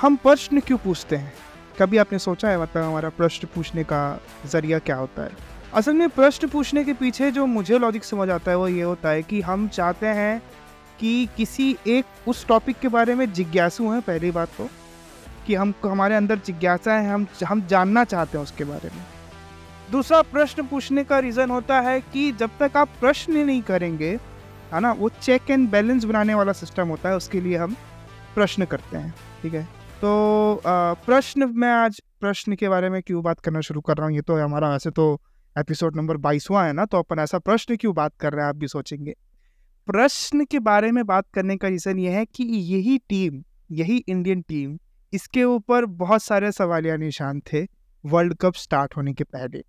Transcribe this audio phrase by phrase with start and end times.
[0.00, 1.32] हम प्रश्न क्यों पूछते हैं?
[1.78, 5.30] कभी आपने सोचा है मतलब हमारा प्रश्न पूछने का ज़रिया क्या होता है?
[5.74, 9.08] असल में प्रश्न पूछने के पीछे जो मुझे लॉजिक समझ आता है वो ये होता
[9.08, 10.42] है कि हम चाहते हैं
[11.00, 14.68] कि किसी एक उस टॉपिक के बारे में जिज्ञासु हैं, पहली बात तो
[15.46, 19.04] कि हम, हमारे अंदर जिज्ञासा है, हम हम जानना चाहते हैं उसके बारे में।
[19.92, 24.10] दूसरा प्रश्न पूछने का रीज़न होता है कि जब तक आप प्रश्न नहीं करेंगे,
[24.72, 27.76] है ना, वो चेक एंड बैलेंस बनाने वाला सिस्टम होता है, उसके लिए हम
[28.34, 29.77] प्रश्न करते हैं, ठीक है?
[29.98, 34.14] तो प्रश्न मैं आज, प्रश्न के बारे में क्यों बात करना शुरू कर रहा हूँ?
[34.14, 35.20] ये तो हमारा वैसे तो
[35.56, 38.56] एपिसोड नंबर बाईसवा है ना तो अपन ऐसा प्रश्न क्यों बात कर रहे हैं, आप
[38.56, 39.14] भी सोचेंगे।
[39.88, 44.42] प्रश्न के बारे में बात करने का रीज़न ये है कि यही टीम यही इंडियन
[44.42, 44.78] टीम
[45.12, 47.66] इसके ऊपर बहुत सारे सवालिया निशान थे
[48.04, 49.64] वर्ल्ड कप स्टार्ट होने के पहले।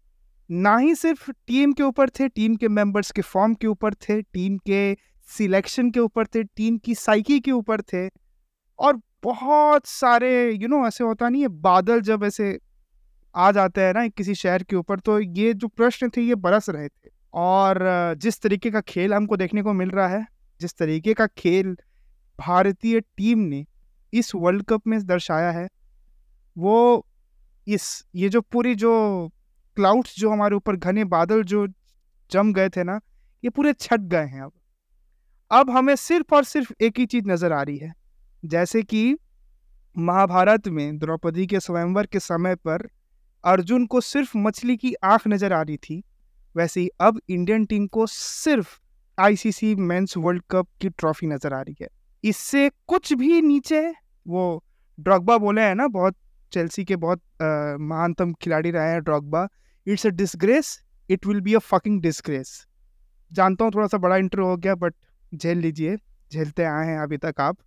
[0.49, 4.21] ना ही सिर्फ़ टीम के ऊपर थे टीम के मेंबर्स के फॉर्म के ऊपर थे
[4.23, 4.95] टीम के
[5.27, 8.07] सिलेक्शन के ऊपर थे टीम की साइकी के ऊपर थे।
[8.79, 12.57] और बहुत सारे यू you नो know, ऐसे होता नहीं है बादल जब ऐसे
[13.35, 16.69] आ जाते हैं ना किसी शहर के ऊपर तो ये जो प्रश्न थे ये बरस
[16.69, 17.79] रहे थे। और
[18.17, 20.25] जिस तरीके का खेल हमको देखने को मिल रहा है
[20.61, 21.75] जिस तरीके का खेल
[22.39, 23.65] भारतीय टीम ने
[24.13, 25.67] इस वर्ल्ड कप में दर्शाया है
[26.57, 27.05] वो
[27.67, 28.93] इस ये जो पूरी जो
[29.77, 31.67] क्लाउड्स जो हमारे ऊपर घने बादल जो
[32.31, 32.99] जम गए थे ना
[33.43, 34.51] ये पूरे छट गए हैं अब।
[35.51, 37.93] अब हमें सिर्फ़ और सिर्फ़ एक ही चीज़ नज़र आ रही है
[38.43, 39.17] जैसे कि
[39.95, 42.87] महाभारत में द्रौपदी के स्वयंवर के समय पर
[43.43, 46.03] अर्जुन को सिर्फ़ मछली की आँख नज़र आ रही थी,
[46.55, 48.77] वैसे ही अब इंडियन टीम को सिर्फ़
[49.17, 51.87] आईसीसी मेंस वर्ल्ड कप की ट्रॉफी नज़र आ रही है।
[52.23, 53.81] इससे कुछ भी नीचे,
[54.25, 54.63] वो
[54.97, 56.15] ड्रॉगबा बोले हैं ना, बहुत
[56.51, 59.47] चेल्सी के बहुत महानतम खिलाड़ी रहे हैं Drogba,
[59.87, 62.65] it's a disgrace, it will be a fucking disgrace.
[63.31, 64.93] जानता हूँ थोड़ा सा बड़ा इंटरव्यू हो गया, बट
[65.31, 65.97] झेल लीजिए,
[66.31, 67.57] झेलते आए हैं अभी तक आप।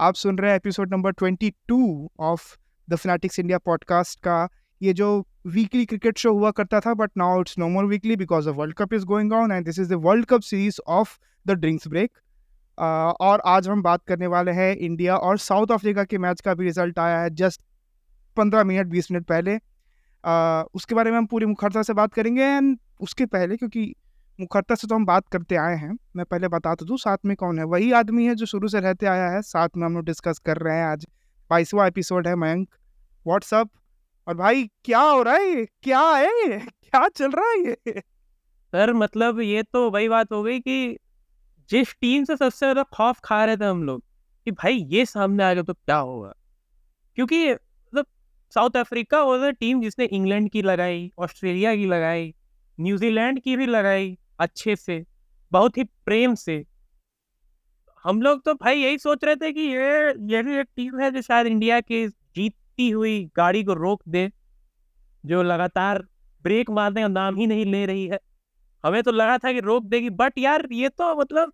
[0.00, 2.42] आप सुन रहे हैं episode number twenty two of
[2.90, 4.48] the Fanatics India podcast का।
[4.82, 8.50] ये जो वीकली क्रिकेट शो हुआ करता था but now it's no more weekly because
[8.50, 11.50] the world cup is going on and this is the world cup series of the
[11.50, 12.10] drinks break
[13.20, 16.64] और आज हम बात करने वाले हैं इंडिया और साउथ अफ्रीका के मैच का भी
[16.64, 17.62] रिज़ल्ट आया है जस्ट
[18.36, 22.42] पंद्रह मिनट बीस मिनट पहले। uh, उसके बारे में हम पूरी मुखरता से बात करेंगे
[22.42, 23.94] एंड उसके पहले क्योंकि
[24.40, 27.34] मुखरता से तो हम बात करते आए हैं। मैं पहले बता तो दूँ, साथ में
[27.36, 27.64] कौन है?
[27.66, 30.56] वही आदमी है जो शुरू से रहते आया है। साथ में हम लोग डिस्कस कर
[30.58, 31.06] रहे हैं आज।
[31.50, 32.68] बाईसवा एपिसोड है मयंक।
[33.26, 33.70] व्हाट्सअप
[34.26, 38.00] और भाई, क्या हो रहा है क्या है क्या चल रहा है ये?
[38.72, 40.96] सर मतलब ये तो वही बात हो गई कि
[41.70, 44.02] जिस टीम से सबसे ज़्यादा खौफ खा रहे थे हम लोग
[44.46, 46.32] कि भाई ये सामने आ गया तो क्या होगा?
[47.18, 48.06] क्योंकि मतलब
[48.52, 52.34] साउथ अफ्रीका वो टीम जिसने इंग्लैंड की लगाई, ऑस्ट्रेलिया की लगाई,
[52.78, 55.04] न्यूजीलैंड की भी लगाई अच्छे से,
[55.52, 56.64] बहुत ही प्रेम से।
[58.04, 61.10] हम लोग तो भाई यही सोच रहे थे कि ये ये भी एक टीम है
[61.10, 64.30] जो शायद इंडिया की जीतती हुई गाड़ी को रोक दे,
[65.24, 66.02] जो लगातार
[66.44, 68.18] ब्रेक मारने का नाम ही नहीं ले रही है।
[68.84, 71.52] हमें तो लगा था कि रोक देगी बट यार ये तो मतलब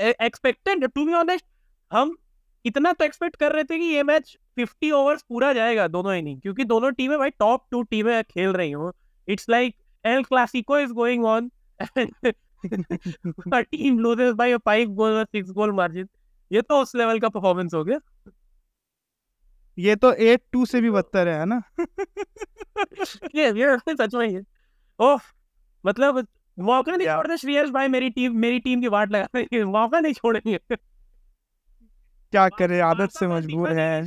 [0.00, 1.44] एक्सपेक्टेड टू बी ऑनेस्ट
[1.90, 2.16] हम
[2.64, 6.40] इतना तो एक्सपेक्ट कर रहे थे कि ये मैच 50 ओवर्स पूरा जाएगा दोनों इनिंग,
[6.40, 8.92] क्योंकि दोनों टीमें भाई टॉप टू टीमें खेल रही हूँ।
[9.28, 11.50] It's like El Clasico is going on
[13.62, 16.08] team loses by five goal और सिक्स गोल मार्जिन।
[16.52, 17.98] ये तो उस लेवल का परफॉर्मेंस हो गया।
[19.78, 21.62] ये तो एट टू से भी बदतर है ना?
[23.34, 24.42] ये ये सच में ये
[25.00, 25.20] ओह
[25.86, 26.26] मतलब
[26.58, 30.58] मौका नहीं छोड़ते श्रेयस भाई मेरी टीम मेरी टीम की वाट लगा मौका नहीं छोड़ेंगे।
[32.32, 34.02] क्या करे आदत से मजबूर है।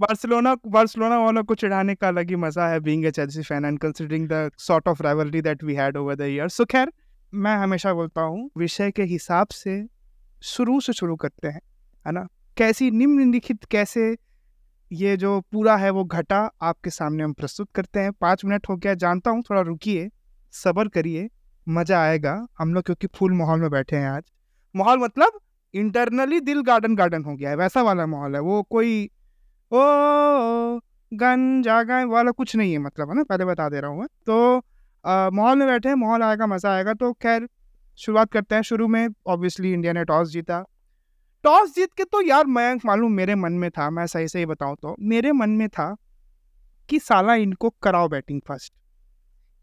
[0.00, 3.78] बार्सिलोना बार्सिलोना वालों को चिढ़ाने का अलग ही मज़ा है being a Chelsea fan and
[3.78, 6.92] considering the sort of rivalry that we had over the year so खैर,
[7.32, 9.84] मैं हमेशा बोलता हूँ, विषय के हिसाब से
[10.42, 11.60] शुरू से शुरू करते हैं,
[12.06, 12.26] है ना?
[12.56, 14.16] कैसी निम्नलिखित कैसे
[14.90, 18.76] ये जो पूरा है वो घटा, आपके सामने हम प्रस्तुत करते हैं। पाँच मिनट हो
[18.76, 20.08] गया, जानता हूँ, थोड़ा रुकिए,
[20.54, 21.28] सबर करिए,
[21.66, 24.22] मज़ा आएगा। हम लोग क्योंकि फुल माहौल में बैठे हैं आज।
[24.74, 25.38] माहौल मतलब
[25.74, 29.10] इंटरनली दिल गार्डन गार्डन हो गया है, वैसा वाला माहौल है। वो कोई
[29.72, 29.78] ओ,
[31.12, 33.22] गन जागा वाला कुछ नहीं है मतलब है ना?
[33.22, 34.56] पहले बता दे रहा हूँ मैं। तो
[35.30, 37.48] माहौल में बैठे हैं माहौल आएगा, मज़ा आएगा। तो खैर,
[37.98, 40.62] शुरुआत करते हैं शुरू में। ऑब्वियसली इंडिया ने टॉस जीता।
[41.44, 44.76] टॉस जीत के तो यार, मैं मालूम मेरे मन में था, मैं सही सही बताऊँ
[44.82, 45.94] तो। मेरे मन में था
[46.88, 48.72] कि साला इनको कराओ बैटिंग फ़र्स्ट।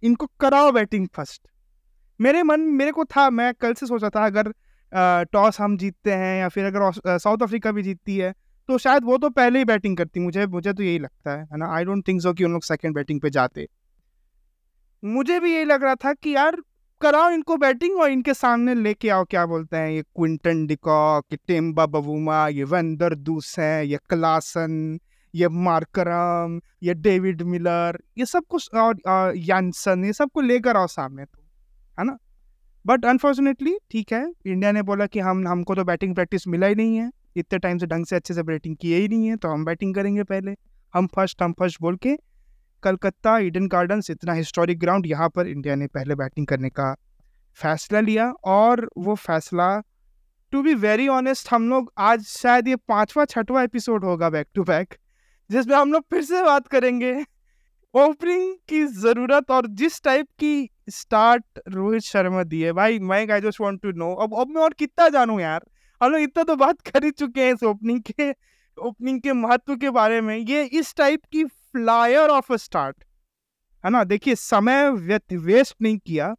[0.04, 1.48] इनको कराओ बैटिंग फ़र्स्ट।
[2.20, 4.54] मेरे मन, मेरे को था, मैं कल से सोचा था, अगर
[5.32, 8.34] टॉस हम जीतते हैं या फिर अगर साउथ अफ्रीका भी जीतती है
[8.70, 11.68] तो शायद वो तो पहले ही बैटिंग करती, मुझे मुझे तो यही लगता है ना?
[11.68, 13.68] आई डोंट थिंक सो कि उन लोग सेकेंड बैटिंग पे जाते।
[15.04, 16.62] मुझे भी यही लग रहा था कि यार,
[17.02, 21.86] कराओ इनको बैटिंग और इनके सामने लेके आओ, क्या बोलते हैं ये क्विंटन डिकॉक टेम्बा
[21.86, 25.00] बबूमा ये वेंदर दूस है, ये क्लासन
[25.34, 30.88] ये मार्करम ये डेविड मिलर ये सब कुछ और यानसन ये सब सबको लेकर आओ
[30.88, 31.42] सामने तो
[31.98, 32.18] है ना?
[32.86, 36.76] बट अनफॉर्चुनेटली ठीक है इंडिया ने बोला कि हम, हमको तो बैटिंग प्रैक्टिस मिला ही
[36.76, 39.48] नहीं है। इतने टाइम से ढंग से अच्छे से बैटिंग किए ही नहीं है तो
[39.48, 40.56] हम बैटिंग करेंगे पहले।
[40.94, 42.16] हम फ़र्स्ट हम फ़र्स्ट बोल के
[42.84, 46.94] कलकत्ता ईडन गार्डन्स इतना हिस्टोरिक ग्राउंड यहाँ पर इंडिया ने पहले बैटिंग करने का
[47.58, 49.70] फैसला लिया। और वो फैसला
[50.54, 54.64] टू बी वेरी ऑनेस्ट हम लोग आज शायद ये पांचवा, छठवा एपिसोड होगा बैक टू
[54.64, 54.94] बैक
[55.50, 57.14] जिसमें हम लोग फिर से बात करेंगे।
[57.94, 63.62] ओपनिंग की ज़रूरत और जिस टाइप की स्टार्ट रोहित शर्मा दिए भाई, मैं I just
[63.62, 65.66] want to know अब अब मैं और कितना जानूं यार?
[66.06, 68.32] हम लोग इतना तो बात कर ही चुके हैं इस ओपनिंग के
[68.78, 73.04] ओपनिंग के महत्व के बारे में। ये इस टाइप की फ्लायर ऑफ़ अ स्टार्ट
[73.84, 74.04] है ना?
[74.04, 76.36] देखिए, समय व्यत वेस्ट नहीं किया।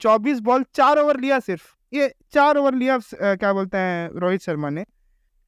[0.00, 4.70] 24 बॉल चार ओवर लिया सिर्फ़। ये चार ओवर लिया क्या बोलते हैं, रोहित शर्मा
[4.70, 4.84] ने।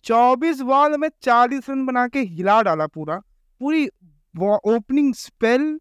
[0.05, 3.17] 24 बॉल में 40 रन बना के हिला डाला पूरा।
[3.61, 3.87] पूरी
[4.35, 5.79] ओपनिंग स्पेल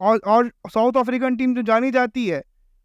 [0.00, 2.42] और और साउथ अफ्रीकन टीम जो जानी जाती है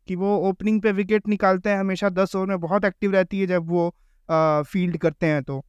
[0.08, 3.48] कि वो ओपनिंग पे विकेट निकालते हैं। हमेशा दस ओवर में बहुत एक्टिव रहती है
[3.48, 3.94] जब वो
[4.32, 5.64] फ़ील्ड करते हैं तो।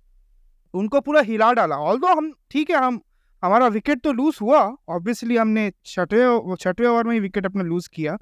[0.74, 3.00] उनको पूरा हिला डाला। ऑल हम, ठीक है, हम,
[3.42, 7.88] हमारा विकेट तो लूज हुआ। ऑब्वियसली हमने छठवें छठवें ओवर में ही विकेट अपना लूज
[7.88, 8.16] किया।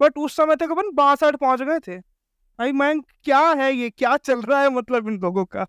[0.00, 1.98] बट उस समय तक अपन बासठ पहुँच गए थे।
[2.58, 3.90] भाई मैं क्या है ये?
[3.90, 5.64] क्या चल रहा है मतलब इन लोगों का?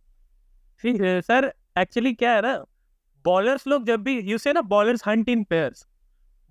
[0.83, 2.55] ठीक है सर एक्चुअली क्या है ना
[3.25, 5.85] बॉलर्स लोग जब भी यू से ना bowlers hunt in pairs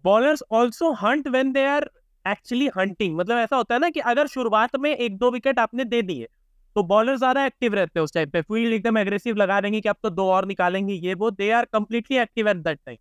[0.04, 1.90] bowlers also hunt when they are
[2.24, 5.84] actually hunting मतलब ऐसा होता है ना कि अगर शुरुआत में एक दो विकेट आपने
[5.84, 6.28] दे दिए
[6.76, 9.88] तो बॉलर ज़्यादा एक्टिव रहते हैं उस टाइम पे। फ़ील्ड एकदम एग्रेसिव लगा देंगे कि
[9.88, 12.96] अब तो दो और निकालेंगे ये वो they are completely active at that time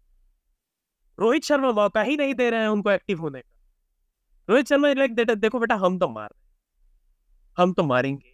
[1.17, 3.49] Rohit Sharma मौका ही नहीं दे रहे हैं उनको एक्टिव होने का।
[4.49, 6.29] रोहित शर्मा लाइक देखो बेटा हम तो मार
[7.57, 8.31] हम तो मारेंगे।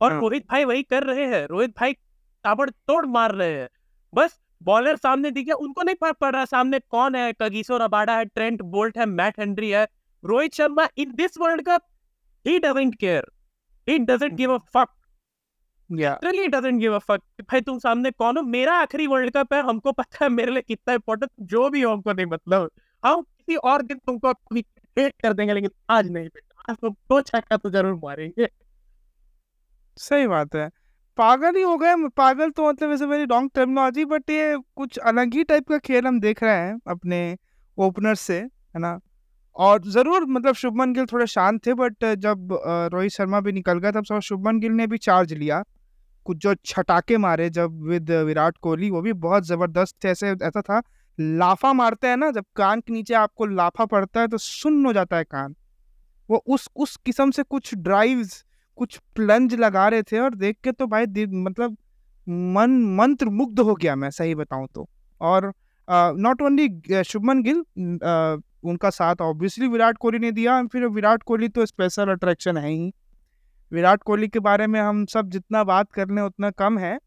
[0.00, 3.68] और हाँ। रोहित भाई वही कर रहे हैं। रोहित भाई ताबड़ तोड़ मार रहे हैं।
[4.12, 7.32] बस बॉलर सामने दिखे उनको नहीं फ़र्क पड़ रहा सामने कौन है?
[7.32, 9.86] कगीसो रबाडा है ट्रेंट बोल्ट है मैट हेनरी है।
[10.24, 11.82] Rohit Sharma in this world cup
[12.44, 13.26] he doesn't care
[13.88, 14.90] Doesn't give a fuck.
[15.90, 16.16] Yeah.
[16.22, 17.20] Really doesn't give a fuck.
[17.42, 18.42] भाई तुम सामने कौन हो?
[18.42, 21.92] मेरा आखिरी वर्ल्ड कप है। हमको पता है मेरे लिए कितना इंपॉर्टेंट जो भी हो
[21.92, 22.70] हमको नहीं मतलब
[23.02, 24.32] हम किसी और दिन तुमको
[24.96, 26.28] कर देंगे लेकिन आज नहीं।
[26.70, 28.48] आज दो छक्का तो ज़रूर मारेंगे।
[29.96, 30.68] सही बात है।
[31.18, 35.34] पागल ही हो गए पागल तो मतलब वैसे मेरी रॉन्ग टर्मिनोलॉजी बट ये कुछ अलग
[35.34, 37.20] ही टाइप का खेल हम देख रहे हैं अपने
[37.78, 38.98] ओपनर से है ना?
[39.56, 42.48] और ज़रूर मतलब शुभमन गिल थोड़े शांत थे बट जब
[42.92, 45.62] रोहित शर्मा भी निकल गया, तब शुभमन गिल ने भी चार्ज लिया।
[46.26, 50.60] कुछ जो छटाके मारे जब विद विराट कोहली, वो भी बहुत ज़बरदस्त थे, ऐसे, ऐसा
[50.62, 50.80] था,
[51.18, 54.92] लाफा मारते हैं ना, जब कान के नीचे आपको लाफा पड़ता है तो सुन्न हो
[54.92, 55.54] जाता है कान।
[56.28, 58.44] वो उस उस किस्म से कुछ ड्राइव्स
[58.78, 61.76] कुछ प्लंज लगा रहे थे, और देख के तो भाई मतलब
[62.26, 64.88] मन, मंत्र मुग्ध हो गया मैं, सही बताऊँ तो।
[65.20, 65.52] और
[65.88, 67.62] नॉट ओनली शुभमन गिल
[68.64, 72.92] उनका साथ ऑब्वियसली विराट कोहली ने दिया फिर विराट कोहली तो स्पेशल अट्रैक्शन है ही।
[73.72, 76.98] विराट कोहली के बारे में हम सब जितना बात कर लें उतना कम है।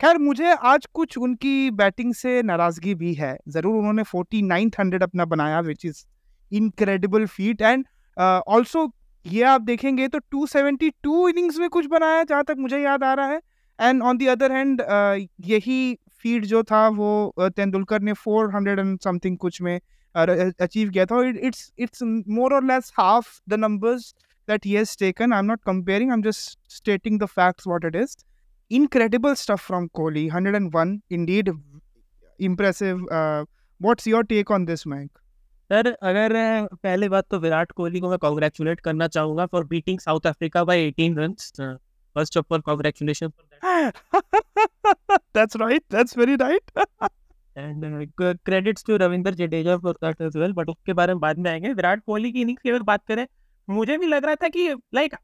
[0.00, 5.02] खैर, मुझे आज कुछ उनकी बैटिंग से नाराज़गी भी है। ज़रूर उन्होंने फोर्टी नाइन्थ हंड्रेड
[5.02, 6.04] अपना बनाया which is
[6.52, 7.84] incredible feat and
[8.16, 8.90] also
[9.26, 13.26] ये आप देखेंगे तो 272 इनिंग्स में कुछ बनाया, जहाँ तक मुझे याद आ रहा
[13.26, 13.40] है।
[13.78, 14.82] And on the other hand
[15.46, 19.78] यही फ़ीड जो था वो तेंदुलकर ने 400 एंड समथिंग कुछ में
[20.17, 24.13] अचीव किया था it's it's more or less half the numbers
[24.47, 25.33] that he has taken.
[25.33, 28.15] I'm not comparing, I'm just stating the facts what it is.
[28.71, 31.51] Incredible stuff from Kohli, 101, indeed
[32.39, 32.99] impressive.
[33.11, 33.45] Uh,
[33.81, 35.11] what's your take on this, Mike?
[35.71, 36.33] Sir अगर
[36.83, 40.91] पहले बात तो विराट कोहली को मैं congratulate करना चाहूंगा for beating South Africa by
[40.91, 43.31] 18 runs first of all congratulation
[45.37, 46.71] that's right that's very right
[47.58, 51.50] and credits to Ravinder Jadeja for that as well but उसके बारे में बाद में
[51.50, 53.26] आएँगे। विराट कोहली की इनिंग्स की अगर बात करें,
[53.68, 55.14] मुझे भी लग रहा था कि लाइक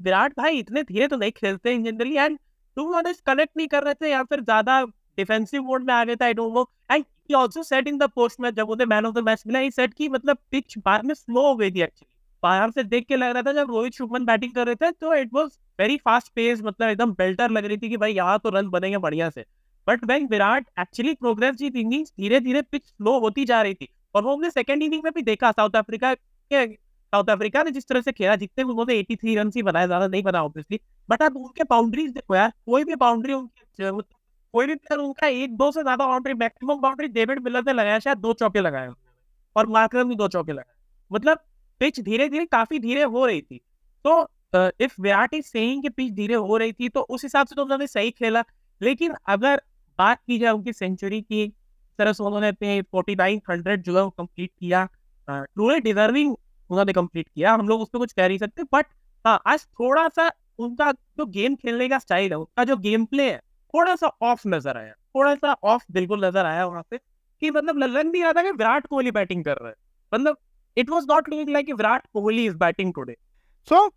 [0.00, 2.38] विराट भाई इतने धीरे तो नहीं खेलते हैं generally and
[2.76, 4.82] to honest connect नहीं कर रहे थे या फिर ज़्यादा
[5.18, 8.08] डिफेंसिव मोड में आ गए थे I don't know and he also said in the
[8.14, 11.04] post match जब उन्हें मैन ऑफ़ द मैच मिला ही सेट की मतलब पिच बाद
[11.04, 13.92] में स्लो हो गई थी एक्चुअली बाहर से देख के लग रहा था जब रोहित
[13.92, 17.64] शुभमन बैटिंग कर रहे थे तो it was very fast pace मतलब एकदम बेल्टर लग
[17.64, 19.44] रही थी कि भाई यहाँ तो रन बनेंगे बढ़िया से।
[19.88, 23.88] But when Virat actually progress ji innings धीरे धीरे पिच स्लो होती जा रही थी।
[24.14, 27.86] और वो हमने सेकंड इनिंग में भी देखा साउथ अफ्रीका के साउथ अफ्रीका ने जिस
[27.88, 31.36] तरह से खेला, जितने उन्होंने 83 रन ही बनाए, ज़्यादा नहीं बना ऑब्वियसली बट अब
[31.36, 33.90] उनके बाउंड्रीज देखो यार, कोई भी बाउंड्री उनकी
[34.54, 37.98] कोई भी प्लेयर उनका एक, दो से ज़्यादा boundary maximum boundary David Miller ने लगाया,
[37.98, 38.88] शायद दो चौके लगाए
[39.56, 40.74] और मार्कर भी दो चौके लगाए।
[41.10, 41.38] मतलब
[41.80, 43.60] पिच धीरे धीरे काफ़ी धीरे हो रही थी।
[44.04, 44.20] तो
[44.80, 47.62] इफ़ विराट इज़ सेइंग कि पिच धीरे हो रही थी तो उस हिसाब से तो
[47.62, 48.44] उन्होंने सही खेला।
[48.80, 49.60] लेकिन अगर
[49.98, 51.46] बात की जाए उनकी सेंचुरी की
[51.98, 54.84] तरह से उन्होंने अपने फोर्टी नाइन हंड्रेड जो है वो कंप्लीट किया।
[55.28, 56.36] ट्रूली डिजर्विंग
[56.70, 58.86] उन्होंने कंप्लीट किया। हम लोग उस पर कुछ कह नहीं सकते बट
[59.24, 63.30] हाँ आज थोड़ा सा उनका जो गेम खेलने का स्टाइल है, उनका जो गेम प्ले
[63.30, 63.38] है
[63.74, 67.78] थोड़ा सा ऑफ़ नज़र आया। थोड़ा सा ऑफ़ बिल्कुल नज़र आया वहाँ पे, कि मतलब
[67.78, 69.74] लग नहीं रहा था कि विराट कोहली बैटिंग कर रहा है।
[70.12, 70.36] मतलब
[70.76, 73.16] it was not looking like Virat Kohli is batting today
[73.68, 73.88] so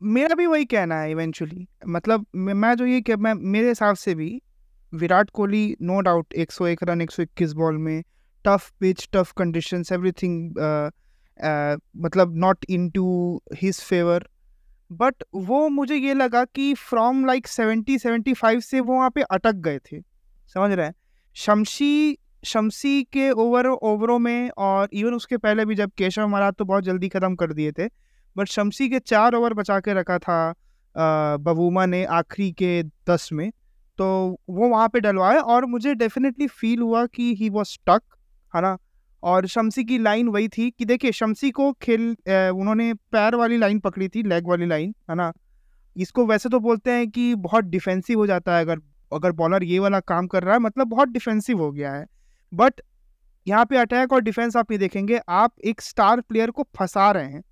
[0.00, 4.40] मेरा भी वही कहना है इवेंचुअली मतलब मैं जो ये मैं, मेरे हिसाब से भी
[4.92, 8.02] Virat Kohli no doubt 101 run 121 ball में
[8.44, 10.50] tough pitch tough conditions everything
[11.96, 13.06] मतलब not into
[13.54, 14.28] his favour
[14.90, 19.22] but वो मुझे ये लगा कि from like seventy seventy five से वो वहाँ पे
[19.22, 20.00] अटक गए थे।
[20.54, 20.94] समझ रहे हैं?
[21.36, 26.64] शमशी शमसी के ओवर ओवरों में और इवन उसके पहले भी जब केशव महाराज तो
[26.64, 27.86] बहुत जल्दी ख़त्म कर दिए थे।
[28.36, 30.54] बट शमसी के चार ओवर बचा के रखा था
[31.40, 33.50] बबूमा ने आखिरी के दस में।
[33.98, 34.06] तो
[34.50, 38.02] वो वहाँ पे डलवाए और मुझे डेफिनेटली फील हुआ कि ही वॉज़ स्टक
[38.54, 38.76] है ना?
[39.22, 43.78] और शमसी की लाइन वही थी कि देखिए, शमसी को खेल उन्होंने पैर वाली लाइन
[43.80, 45.32] पकड़ी थी लेग वाली लाइन है ना?
[45.96, 48.80] इसको वैसे तो बोलते हैं कि बहुत डिफेंसिव हो जाता है अगर
[49.12, 52.06] अगर बॉलर ये वाला काम कर रहा है मतलब बहुत डिफेंसिव हो गया है।
[52.52, 52.80] बट
[53.46, 57.26] यहाँ पे अटैक और डिफेंस आप ये देखेंगे, आप एक स्टार प्लेयर को फंसा रहे
[57.26, 57.42] हैं।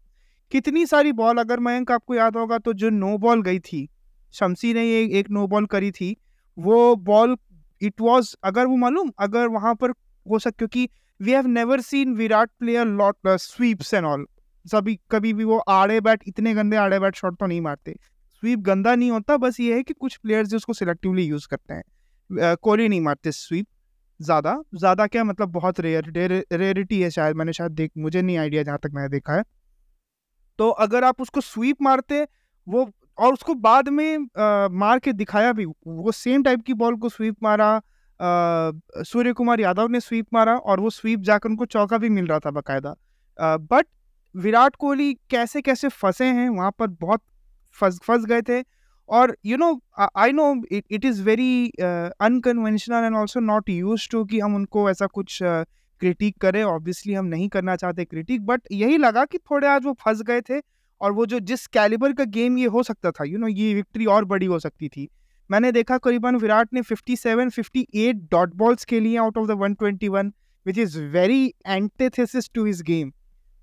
[0.52, 3.88] कितनी सारी बॉल अगर मयंक आपको याद होगा तो जो नो बॉल गई थी,
[4.34, 6.16] शमसी ने ये एक नो बॉल करी थी
[6.56, 7.36] वो बॉल
[7.82, 10.88] इट वॉज़ अगर वो मालूम, अगर वहाँ पर हो सक, क्योंकि
[11.20, 14.26] we have never seen Virat player lot sweeps and all
[14.66, 17.94] सभी, कभी भी वो आड़े बैट इतने गंदे आड़े बैट शॉट तो नहीं मारते।
[18.42, 22.54] स्वीप गंदा नहीं होता, बस ये है कि कुछ प्लेयर्स उसको सिलेक्टिवली यूज़ करते हैं।
[22.56, 23.66] कोहली नहीं मारते स्वीप
[24.20, 28.62] ज़्यादा। ज़्यादा क्या मतलब बहुत रेयर रेयरिटी है शायद, मैंने शायद देख, मुझे नहीं आइडिया
[28.62, 29.42] जहाँ तक मैंने देखा है।
[30.58, 32.22] तो अगर आप उसको स्वीप मारते,
[32.66, 32.84] वो
[33.18, 37.08] और उसको बाद में आ, मार के दिखाया भी। वो सेम टाइप की बॉल को
[37.08, 37.80] स्वीप मारा
[38.20, 42.38] सूर्य कुमार यादव ने स्वीप मारा और वो स्वीप जाकर उनको चौका भी मिल रहा
[42.38, 42.94] था बाकायदा।
[43.38, 43.86] बट
[44.34, 47.22] विराट कोहली कैसे कैसे फंसे हैं वहाँ पर बहुत
[47.76, 48.62] फंस फंस गए थे।
[49.08, 49.68] और you know
[50.16, 55.06] I know it is very unconventional and also not use to कि हम उनको ऐसा
[55.06, 59.68] कुछ क्रिटिक uh, करें। ऑब्वियसली हम नहीं करना चाहते क्रिटिक बट यही लगा कि थोड़े
[59.68, 60.60] आज वो फंस गए थे।
[61.00, 63.58] और वो जो जिस कैलिबर का गेम ये हो सकता था यू you नो know,
[63.58, 65.08] ये विक्ट्री और बड़ी हो सकती थी।
[65.50, 70.32] मैंने देखा करीबन विराट ने 57 58 डॉट बॉल्स के लिए out of the 121
[70.66, 73.12] which is very antithesis to his game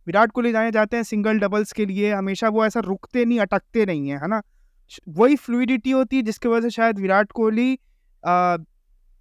[0.07, 3.85] Virat Kohli जाने जाते हैं सिंगल डबल्स के लिए हमेशा वो ऐसा रुकते नहीं अटकते
[3.85, 4.41] नहीं है है ना?
[5.09, 7.73] वही फ्लूडिटी होती है जिसकी वजह से शायद विराट कोहली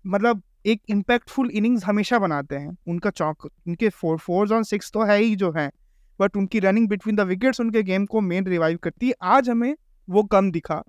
[0.04, 5.04] मतलब एक इम्पैक्टफुल इनिंग्स हमेशा बनाते हैं। उनका चौक उनके फोर फोर्स ऑन सिक्स तो
[5.04, 5.70] है ही जो है।
[6.20, 9.74] बट उनकी रनिंग बिटवीन द विकेट्स उनके गेम को मेन रिवाइव करती है। आज हमें
[10.08, 10.82] वो कम दिखा।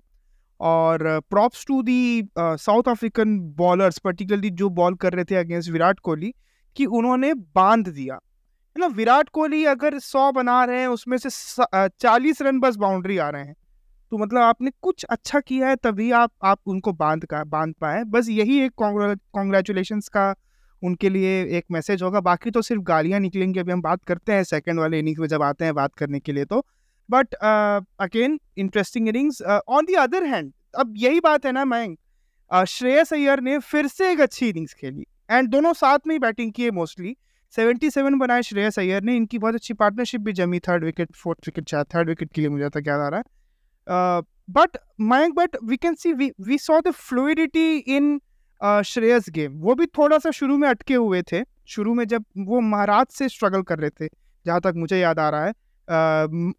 [0.60, 6.00] और props to the South African bowlers particularly जो बॉल कर रहे थे अगेंस्ट विराट
[6.00, 6.32] कोहली,
[6.76, 11.28] कि उन्होंने बाँध दिया। है ना, विराट कोहली अगर सौ बना रहे हैं, उसमें से
[12.00, 13.54] चालीस रन बस बाउंड्री आ रहे हैं।
[14.12, 18.04] तो मतलब आपने कुछ अच्छा किया है, तभी आप आप उनको बाँध का, बाँध पाए।
[18.04, 20.34] बस यही एक कॉन्ग्रेचुलेशन का
[20.82, 24.44] उनके लिए एक मैसेज होगा। बाकी तो सिर्फ़ गालियाँ निकलेंगी। अभी हम बात करते हैं
[24.44, 26.64] सेकेंड वाले इनिंग्स में जब आते हैं बात करने के लिए तो।
[27.08, 31.98] But again interesting innings on the other hand अब यही बात है ना मयंक
[32.50, 36.18] uh, श्रेयस अय्यर ने फिर से एक अच्छी इनिंग्स खेली। एंड दोनों साथ में ही
[36.18, 37.16] बैटिंग की है मोस्टली
[37.54, 41.68] 77 बनाए श्रेयस अय्यर ने। इनकी बहुत अच्छी पार्टनरशिप भी जमी। थर्ड विकेट फोर्थ विकेट
[41.68, 45.76] शायद थर्ड विकेट के लिए मुझे तक क्या आ रहा है। But Mayank but we
[45.76, 48.20] can see we saw the fluidity in
[48.62, 49.52] Shreyas game.
[49.60, 53.28] वो भी थोड़ा सा शुरू में अटके हुए थे। शुरू में जब वो महाराज से
[53.28, 54.08] स्ट्रगल कर रहे थे,
[54.46, 55.52] जहाँ तक मुझे याद आ रहा है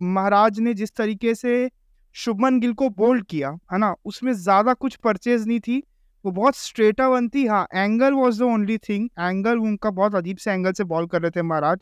[0.03, 1.69] महाराज ने जिस तरीके से
[2.15, 5.81] शुभमन गिल को बोल्ड किया, है ना, उसमें ज़्यादा कुछ परचेज नहीं थी।
[6.25, 10.37] वो बहुत स्ट्रेटा वन थी। हाँ angle was the only thing angle उनका बहुत अजीब
[10.37, 11.79] से एंगल से बॉल कर रहे थे महाराज।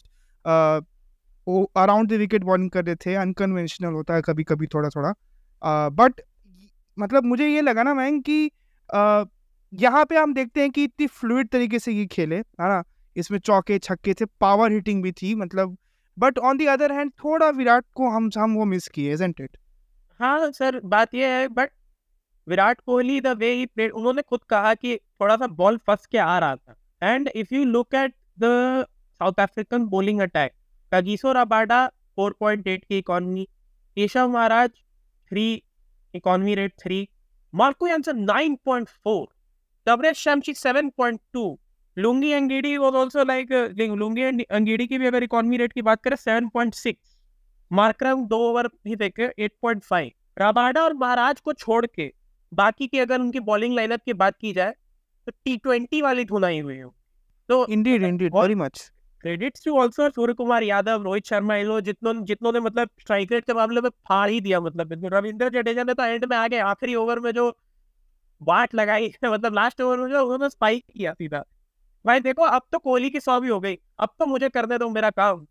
[1.48, 5.14] वो अराउंड द विकेट बॉलिंग कर रहे थे। अनकन्वेंशनल होता है कभी कभी थोड़ा थोड़ा
[5.92, 6.22] बट
[6.98, 8.46] मतलब मुझे ये लगा ना मैम कि
[9.74, 12.84] यहाँ पे हम देखते हैं कि इतनी फ्लूड तरीके से ये खेले, है ना?
[13.16, 15.78] इसमें चौके, छक्के थे पावर हिटिंग भी थी मतलब
[16.20, 19.58] but on the other hand थोड़ा विराट को हम हम वो मिस किए इट
[20.20, 21.70] हाँ सर बात ये है but
[22.48, 26.18] Virat Kohli the way he played उन्होंने खुद कहा कि थोड़ा सा बॉल फंस के
[26.18, 28.44] आ रहा था। And if you look at the
[29.20, 30.52] South African bowling attack
[30.94, 33.48] Rabada four point 4.8 की economy
[33.96, 34.70] Keshav Maharaj
[35.32, 35.64] three
[36.16, 37.10] economy rate three
[37.56, 39.26] Marco Jansen 9.4
[39.88, 41.44] Tabraiz Shamsi seven point two
[41.98, 43.52] Lungi Ngidi was also like
[43.98, 47.18] Lungi Ngidi की भी अगर economy rate की बात करें seven point six
[47.72, 52.12] Markram दो over भी देखे एट पॉइंट फाइव राबाडा और महाराज को छोड़ के
[52.52, 54.74] बाकी की अगर उनकी बॉलिंग लाइनअप की बात की जाए
[55.28, 56.94] तो टी ट्वेंटी वाली धुनाई हुई हो।
[57.50, 58.92] तो indeed indeed very much
[59.24, 63.32] credit to also Surya Kumar Yadav Rohit Sharma इन लोग जितनों जितनों ने मतलब स्ट्राइक
[63.32, 66.48] रेट के मामले में फाड़ ही दिया मतलब। रविंद्र जडेजा ने तो एंड में आ
[66.48, 67.50] गए आखिरी ओवर में जो
[68.42, 71.44] बाट लगाई मतलब लास्ट ओवर में जो उन्होंने स्पाइक किया सीधा।
[72.06, 74.90] भाई देखो, अब तो कोहली की सौ भी हो गई, अब तो मुझे करने दो
[74.90, 75.46] मेरा काम।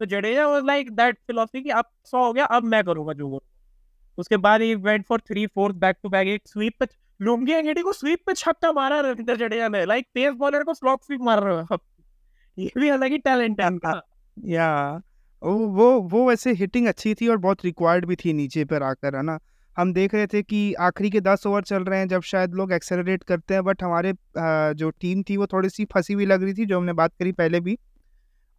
[0.00, 3.42] तो Jadeja was like that philosophy कि अब सौ हो गया, अब मैं करूँगा जो
[4.18, 6.86] उसके बाद he went for three fourth back to back एक स्वीप पे,
[7.22, 11.04] लुंगी एंगेडी को स्वीप पे छक्का मारा रविंद्र जडेजा ने लाइक तेज बॉलर को स्लॉक
[11.04, 11.78] स्वीप मार रहे हो।
[12.58, 14.02] ये भी अलग ही टैलेंट है उनका।
[14.38, 15.00] या
[15.42, 19.22] वो वो वैसे हिटिंग अच्छी थी और बहुत रिक्वायर्ड भी थी नीचे पर आकर, है
[19.22, 19.38] ना?
[19.76, 22.72] हम देख रहे थे कि आखिरी के दस ओवर चल रहे हैं, जब शायद लोग
[22.72, 24.12] एक्सेलरेट करते हैं बट हमारे
[24.74, 27.32] जो टीम थी वो थोड़ी सी फंसी हुई लग रही थी, जो हमने बात करी
[27.32, 27.78] पहले भी।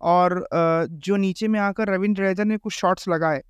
[0.01, 0.47] और
[0.91, 3.41] जो नीचे में आकर रविंद्र जडेजा ने कुछ शॉट्स लगाए,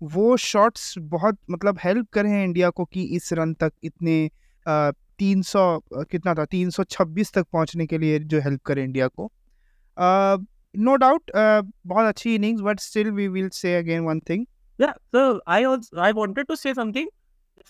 [0.00, 4.28] वो शॉट्स बहुत मतलब हेल्प करे हैं इंडिया को कि इस रन तक इतने
[4.66, 9.06] तीन सौ कितना था, तीन सौ छब्बीस तक पहुँचने के लिए जो हेल्प करे इंडिया
[9.08, 9.30] को।
[10.74, 14.46] नो डाउट बहुत अच्छी innings but still we will say again one thing
[14.78, 15.64] yeah so I
[15.98, 17.08] I wanted to say something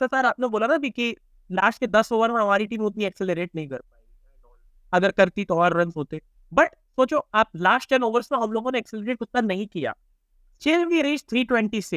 [0.01, 1.15] sir आपने बोला ना कि
[1.51, 4.03] लास्ट के दस ओवर में हमारी टीम उतनी एक्सेलरेट नहीं कर पाई
[4.93, 6.21] अगर करती तो और रन होते।
[6.53, 9.93] बट सोचो आप लास्ट टेन ओवर्स में हम लोगों ने एक्सेलरेट उतना नहीं किया।
[10.63, 11.93] Still we reach 326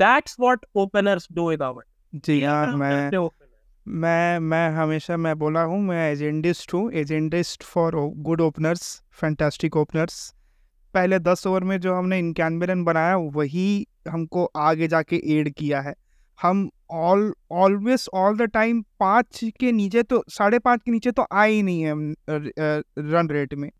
[0.00, 1.84] that's what openers do with our
[2.14, 3.28] जी यार मैं
[3.86, 10.16] मैं मैं हमेशा मैं बोला हूँ मैं एजेंडिस्ट हूँ। Agendist for good openers fantastic openers
[10.94, 13.66] पहले दस ओवर में जो हमने इक्यानवे रन बनाया वही
[14.08, 15.94] हमको आगे जाके एड किया है।
[16.38, 21.26] हम all always all the time पाँच के नीचे तो साढ़े पाँच के नीचे तो
[21.32, 21.92] आए ही नहीं है
[23.10, 23.70] रन रेट में।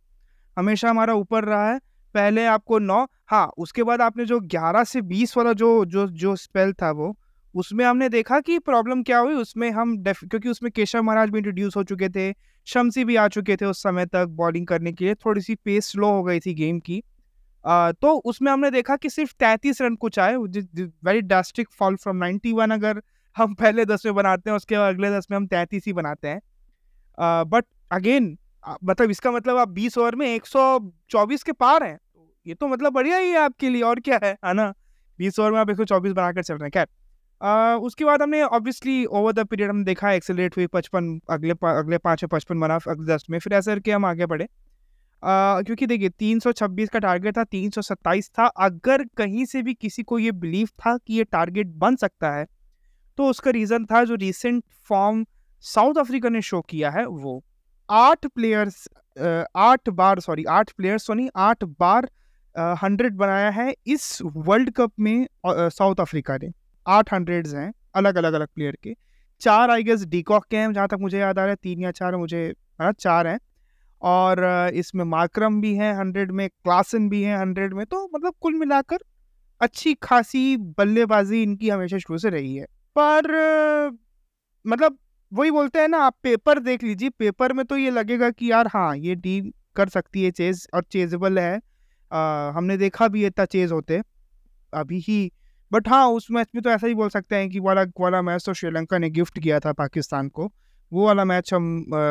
[0.56, 1.78] हमेशा हमारा ऊपर रहा है।
[2.14, 6.34] पहले आपको नौ हाँ उसके बाद आपने जो ग्यारह से बीस वाला जो जो जो
[6.36, 7.14] स्पेल था वो,
[7.54, 11.76] उसमें हमने देखा कि प्रॉब्लम क्या हुई, उसमें हम क्योंकि उसमें केशव महाराज भी इंट्रोड्यूस
[11.76, 12.32] हो चुके थे,
[12.66, 15.90] शमसी भी आ चुके थे उस समय तक बॉलिंग करने के लिए। थोड़ी सी पेस
[15.92, 17.02] स्लो हो गई थी गेम की।
[17.68, 22.52] तो उसमें हमने देखा कि सिर्फ़ तैंतीस रन कुछ आए very drastic fall from ninety
[22.52, 23.02] one अगर
[23.36, 26.28] हम पहले दस में बनाते हैं उसके बाद अगले दस में हम तैंतीस ही बनाते
[26.28, 26.40] हैं।
[27.20, 28.38] बट अगेन
[28.84, 31.98] मतलब इसका मतलब आप बीस ओवर में एक सौ चौबीस के पार हैं
[32.46, 34.74] ये तो मतलब बढ़िया ही है आपके लिए और क्या है है ना?
[35.18, 36.86] बीस ओवर में आप एक सौ चौबीस बनाकर चल रहे हैं क्या
[37.42, 41.78] Uh, उसके बाद हमने ऑब्वियसली ओवर द पीरियड हम देखा एक्सेलरेट हुई पचपन अगले पा,
[41.78, 44.48] अगले पाँच में पचपन बना अगले दस में फिर ऐसा करके हम आगे बढ़े।
[45.24, 50.32] क्योंकि देखिए 326 का टारगेट था 327 था। अगर कहीं से भी किसी को ये
[50.34, 52.46] बिलीव था कि ये टारगेट बन सकता है
[53.18, 55.24] तो उसका रीज़न था जो रिसेंट फॉर्म
[55.64, 57.42] साउथ अफ्रीका ने शो किया है, वो।
[57.88, 58.88] आठ प्लेयर्स
[59.56, 62.08] आठ बार सॉरी आठ प्लेयर्स सॉरी आठ बार
[62.82, 66.50] हंड्रेड बनाया है इस वर्ल्ड कप में साउथ अफ्रीका ने।
[66.86, 68.94] आठ हंड्रेड्स हैं अलग अलग अलग प्लेयर के।
[69.42, 71.90] चार आई गेस डीकॉक के हैं, जहाँ तक मुझे याद आ रहा है, तीन या
[71.92, 72.44] चार मुझे
[72.80, 73.38] हाँ चार हैं।
[74.02, 78.54] और इसमें माक्रम भी हैं हंड्रेड में क्लासन भी है हंड्रेड में तो मतलब कुल
[78.54, 78.98] मिलाकर
[79.60, 83.30] अच्छी खासी बल्लेबाजी इनकी हमेशा शुरू से रही है। पर
[84.64, 84.98] मतलब
[85.32, 88.68] वही बोलते हैं ना आप पेपर देख लीजिए पेपर में तो ये लगेगा कि यार
[88.68, 91.60] हाँ ये टीम कर सकती है चेज और चेजेबल है।
[92.12, 94.00] आ, हमने देखा भी इतना चेज होते
[94.72, 95.30] अभी ही
[95.72, 98.44] बट हाँ उस मैच में तो ऐसा ही बोल सकते हैं कि वाला वाला मैच
[98.46, 100.52] तो श्रीलंका ने गिफ्ट किया था पाकिस्तान को।
[100.94, 101.64] वो वाला मैच हम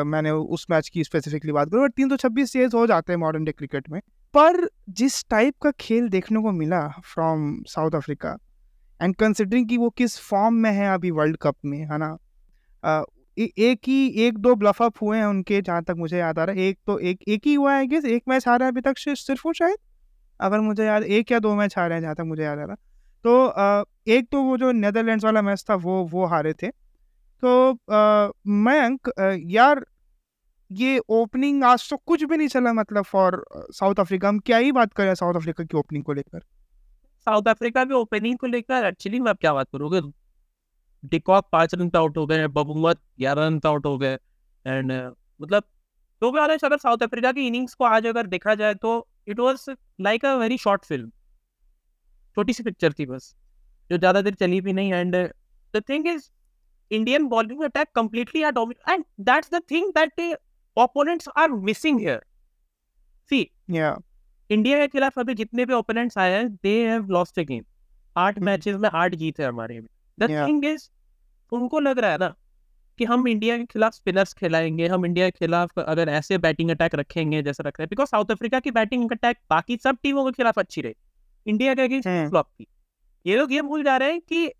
[0.06, 3.44] मैंने उस मैच की स्पेसिफिकली बात करूँ तीन सौ छब्बीस चेज हो जाते हैं मॉडर्न
[3.44, 4.00] डे क्रिकेट में।
[4.34, 8.36] पर जिस टाइप का खेल देखने को मिला from South Africa
[9.00, 12.16] and considering कि वो किस फॉर्म में है अभी वर्ल्ड कप में, है ना?
[13.36, 16.62] एक ही, एक दो ब्लफअप हुए हैं उनके, जहाँ तक मुझे याद आ रहा है।
[16.62, 18.98] एक तो एक एक ही हुआ है कि एक मैच आ रहा है अभी तक
[18.98, 19.76] सिर्फ़ वो शायद,
[20.40, 22.76] अगर मुझे याद, एक या दो मैच रहे हैं जहाँ तक मुझे याद आ रहा।
[23.24, 26.68] तो एक तो वो जो नेदरलैंड्स वाला मैच था, वो वो हारे थे।
[27.44, 27.72] तो
[28.46, 29.10] मयंक
[29.46, 29.86] यार
[30.72, 34.72] ये ओपनिंग आज तो कुछ भी नहीं चला मतलब फॉर साउथ अफ्रीका हम क्या ही
[34.72, 36.40] बात करें साउथ अफ्रीका की ओपनिंग को लेकर?
[37.26, 40.00] साउथ अफ्रीका की ओपनिंग को लेकर एक्चुअली मैं क्या बात करूँगा
[41.04, 44.14] डिकॉक पाँच रन पे आउट हो गए बबुमत ग्यारह रन पे आउट हो गए
[44.66, 44.92] एंड
[45.42, 45.62] मतलब
[46.20, 49.70] तो भी अगर साउथ अफ्रीका की इनिंग्स को आज अगर देखा जाए तो it was
[50.00, 51.10] like a very short film
[52.34, 53.36] छोटी सी पिक्चर थी बस,
[53.90, 55.16] जो ज़्यादा देर चली भी नहीं and
[55.76, 56.30] the thing is
[56.90, 60.38] Indian bowling attack completely are dominate and that's the thing that
[60.76, 62.24] opponents are missing here
[63.30, 63.96] see yeah
[64.50, 67.64] India के खिलाफ अभी जितने भी ओपोनेंट्स आए हैं they have lost a game
[68.16, 69.88] आठ मैचेस में आठ जीत है हमारे में.
[70.18, 70.88] द थिंग इज़
[71.52, 72.34] उनको लग रहा है ना
[72.98, 76.94] कि हम इंडिया के खिलाफ स्पिनर्स खिलाएँगे हम इंडिया के खिलाफ अगर ऐसे बैटिंग अटैक
[76.94, 80.32] रखेंगे जैसे रख रहे हैं बिकॉज़ साउथ अफ्रीका की बैटिंग अटैक बाकी सब टीमों के
[80.32, 80.94] खिलाफ अच्छी रही.
[81.46, 82.66] इंडिया के अगेंस्ट फ्लॉप थी.
[83.26, 84.52] ये लोग ये भूल जा रहे हैं कि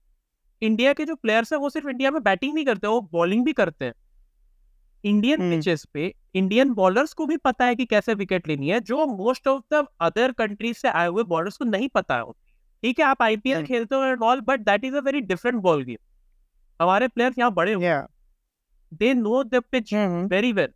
[0.64, 3.52] इंडिया के जो प्लेयर्स हैं वो सिर्फ़ इंडिया में बैटिंग नहीं करते वो बॉलिंग भी
[3.52, 3.94] करते हैं।
[5.04, 8.80] Indian hmm. पिचेस पे इंडियन बॉलर्स को भी पता है कि कैसे विकेट लेनी है
[8.82, 12.32] जो most of the other countries से आए हुए बॉलर्स को नहीं पता है।
[12.82, 15.82] ठीक है आप आईपीएल हम्म। खेलते हो ball but that is a very different ball
[15.84, 15.96] game
[16.80, 17.92] हमारे प्लेयर्स यहाँ बड़े हुए
[18.94, 20.72] they know the pitch hmm, very well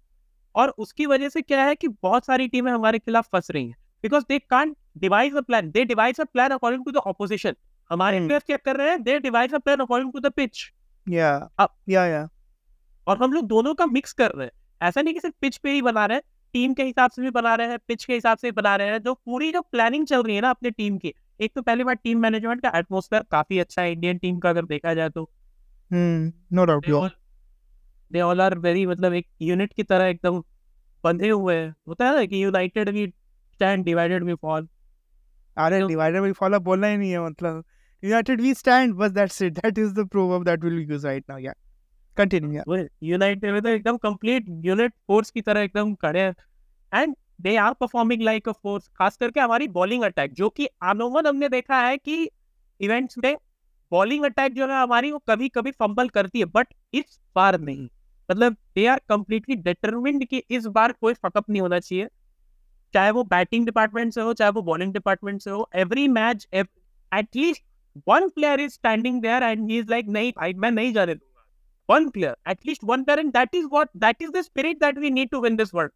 [0.54, 3.76] और उसकी वजह से क्या है कि बहुत सारी टीमें हमारे खिलाफ फंस रही हैं।
[4.04, 7.54] Because they can't devise a plan they devise a plan according to the opposition
[7.90, 10.72] हमारे। प्लेयर्स क्या कर रहे हैं they devise a plan according to the pitch
[11.08, 12.28] या अब- या या
[13.06, 14.52] और हम लोग दोनों का मिक्स कर रहे हैं।
[14.88, 16.22] ऐसा नहीं कि सिर्फ़ पिच पे ही बना रहे हैं
[16.52, 18.88] टीम के हिसाब से भी बना रहे हैं पिच के हिसाब से भी बना रहे
[18.88, 21.84] हैं जो पूरी जो प्लानिंग चल रही है ना अपने टीम की। एक तो पहली
[21.84, 25.30] बार टीम मैनेजमेंट का एटमोसफेयर काफ़ी अच्छा है इंडियन टीम का अगर देखा जाए तो।
[26.52, 26.86] No doubt
[28.12, 30.42] they all are very मतलब एक यूनिट की तरह एकदम
[31.04, 33.06] बंधे हुए हैं। होता है ना कि united we
[33.52, 34.68] stand divided we fall
[35.56, 37.64] अरे डिवाइडर विल फॉलो बोलना ही नहीं है मतलब।
[38.02, 41.38] यूनाइटेड वी स्टैंड बस that's it that is the prove that will use right now
[41.38, 41.52] या
[42.16, 46.34] कंटिन्यू या यूनाइटेड में तो एकदम कंप्लीट यूनिट फोर्स की तरह एकदम खड़े हैं।
[46.92, 51.26] And they are performing like a force खास करके हमारी बॉलिंग अटैक जो कि अमूमन
[51.26, 52.28] हमने देखा है कि
[52.80, 53.36] इवेंट्स में
[53.92, 57.88] बॉलिंग अटैक जो है हमारी, वो कभी कभी फंबल करती है बट इस बार नहीं।
[58.28, 62.08] मतलब दे आर कम्प्लीटली डिटरमिंड कि इस बार कोई फकअप नहीं होना चाहिए।
[62.94, 67.62] चाहे वो बैटिंग डिपार्टमेंट से हो, चाहे वो बॉलिंग डिपार्टमेंट से हो every match at least
[68.08, 71.44] one player is standing there and he is like नहीं भाई मैं नहीं जाने दूँगा
[71.88, 75.10] one player at least one player and that is what that is the spirit that we
[75.10, 75.92] need to win this world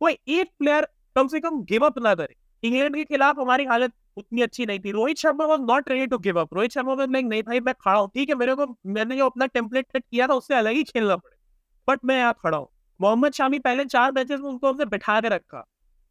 [0.00, 0.86] कोई एक player
[1.16, 4.78] कम से कम give up ना करे। इंग्लैंड के खिलाफ हमारी हालत उतनी अच्छी नहीं
[4.80, 7.60] थी। Rohit Sharma was not ready to give up Rohit Sharma was like नहीं भाई,
[7.60, 10.54] मैं खड़ा हूँ। ठीक है, मेरे को, मैंने जो अपना टेम्पलेट सेट किया था, उससे
[10.54, 11.36] अलग ही खेलना पड़े
[11.88, 12.68] बट मैं यहाँ खड़ा हूँ।
[13.00, 15.64] मोहम्मद शामी पहले चार मैचेस में उनको हमने बैठा के रखा।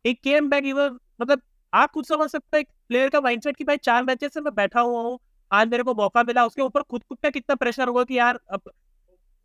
[0.06, 1.42] एक केम बैक इवन मतलब
[1.74, 4.82] आप खुद समझ सकते हैं प्लेयर का माइंडसेट कि भाई, चार मैचेस से मैं बैठा
[4.82, 5.20] हुआ हूँ।
[5.54, 8.40] आज मेरे को मौका मिला उसके ऊपर खुद खुद पे कितना प्रेशर होगा कि यार
[8.52, 8.72] अब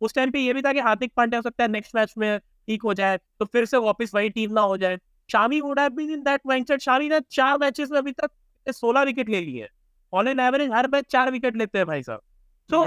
[0.01, 2.39] उस टाइम पे ये भी था कि हार्दिक पांड्या हो सकता है नेक्स्ट मैच में
[2.39, 4.97] ठीक हो जाए तो फिर से वापस वही टीम ना हो जाए।
[5.29, 8.31] Shami would have been in that mindset Shami ने चार मैचेस में अभी तक
[8.67, 9.67] सोलह विकेट ले लिए।
[10.13, 12.21] ऑन एन एवरेज हर मैच चार विकेट लेते हैं भाई साहब।
[12.69, 12.83] So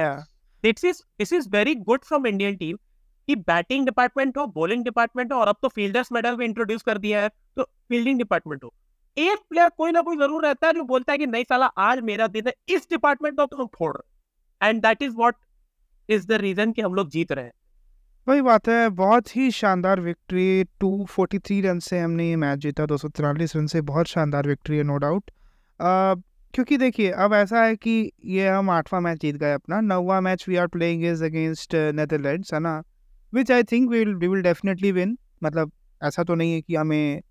[0.65, 2.77] this is this is very good from Indian team
[3.29, 6.99] कि बैटिंग डिपार्टमेंट हो बॉलिंग डिपार्टमेंट हो और अब तो फील्डर्स मेडल भी इंट्रोड्यूस कर
[6.99, 8.73] दिया है तो फील्डिंग डिपार्टमेंट हो।
[9.17, 12.01] एक प्लेयर कोई ना कोई ज़रूर रहता है जो बोलता है कि, नहीं साला, आज
[12.01, 13.97] मेरा दिन है, इस डिपार्टमेंट में तो हम फोड़
[14.61, 15.35] and that is what
[16.09, 17.53] is the reason कि हम लोग जीत रहे हैं।
[18.27, 22.97] वही बात है, बहुत ही शानदार विक्ट्री 243 रन से हमने ये मैच जीता दो
[23.21, 25.31] रन से बहुत शानदार विक्ट्री है नो डाउट
[26.55, 30.45] क्योंकि देखिए, अब ऐसा है कि ये हम आठवां मैच जीत गए अपना, नौवां match
[30.49, 32.83] we are playing is against Netherlands है ना?
[33.33, 35.73] Which I think we will definitely win मतलब
[36.03, 37.23] ऐसा तो नहीं है कि हमें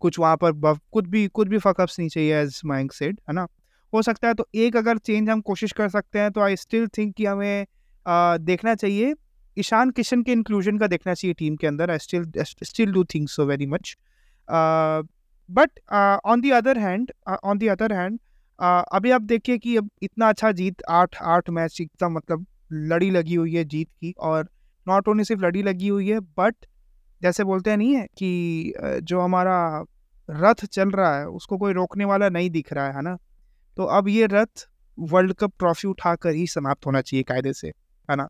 [0.00, 3.34] कुछ वहाँ पर बफ कुछ भी कुछ भी फकअप्स नहीं चाहिए एज माइंग सेड है
[3.34, 3.46] ना?
[3.94, 6.86] हो सकता है तो एक अगर चेंज हम कोशिश कर सकते हैं तो आई स्टिल
[6.88, 9.14] थिंक कि हमें uh, देखना चाहिए।
[9.58, 13.28] ईशान किशन के इंक्लूजन का देखना चाहिए टीम के अंदर I still still do think
[13.28, 13.96] so very much
[15.50, 15.70] but
[16.24, 17.12] on the other hand
[17.44, 18.18] on the other hand
[18.92, 23.34] अभी आप देखिए कि अब इतना अच्छा जीत आठ आठ मैच एकदम मतलब लड़ी लगी
[23.34, 24.48] हुई है जीत की और
[24.88, 26.54] नॉट ओनली सिर्फ़ लड़ी लगी हुई है बट
[27.22, 29.84] जैसे बोलते हैं नहीं है कि जो हमारा
[30.30, 33.16] रथ चल रहा है, उसको कोई रोकने वाला नहीं दिख रहा है ना?
[33.76, 34.66] तो अब ये रथ
[34.98, 37.68] वर्ल्ड कप ट्रॉफी उठाकर ही समाप्त होना चाहिए कायदे से,
[38.08, 38.28] है ना?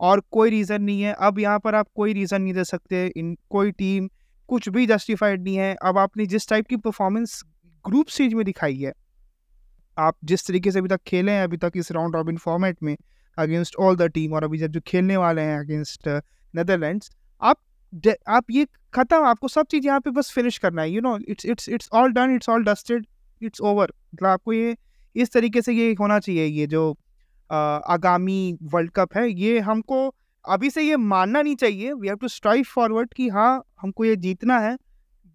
[0.00, 3.36] और कोई रीज़न नहीं है। अब यहाँ पर आप कोई रीज़न नहीं दे सकते, इन
[3.50, 4.08] कोई टीम
[4.48, 7.40] कुछ भी जस्टिफाइड नहीं है। अब आपने जिस टाइप की परफॉर्मेंस
[7.84, 8.92] ग्रुप स्टेज में दिखाई है,
[9.96, 12.96] आप जिस तरीके से अभी तक खेले हैं, अभी तक इस राउंड रॉबिन फॉर्मेट में
[13.38, 16.08] अगेंस्ट ऑल द टीम और अभी जब जो खेलने वाले हैं अगेंस्ट
[16.54, 17.10] नेदरलैंड्स
[18.28, 21.46] आप ये खत्म आपको सब चीज़ यहाँ पे बस फिनिश करना है you know it's
[21.46, 23.06] it's it's all done it's all dusted
[23.42, 24.76] it's over मतलब आपको ये
[25.16, 26.90] इस तरीके से ये होना चाहिए ये जो
[27.50, 30.08] आगामी वर्ल्ड कप है ये हमको
[30.44, 34.16] अभी से ये मानना नहीं चाहिए we have to strive forward कि हाँ हमको ये
[34.16, 34.76] जीतना है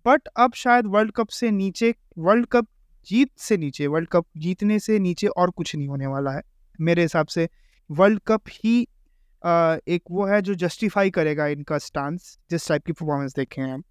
[0.06, 2.68] बट अब शायद वर्ल्ड कप से नीचे वर्ल्ड कप
[3.08, 6.42] जीत से नीचे वर्ल्ड कप जीतने से नीचे और कुछ नहीं होने वाला है
[6.80, 7.48] मेरे हिसाब से
[7.90, 8.97] वर्ल्ड कप ही आ,
[9.44, 13.84] एक वो है जो जस्टिफाई करेगा इनका स्टांस जिस टाइप की परफॉर्मेंस देखे हैं हम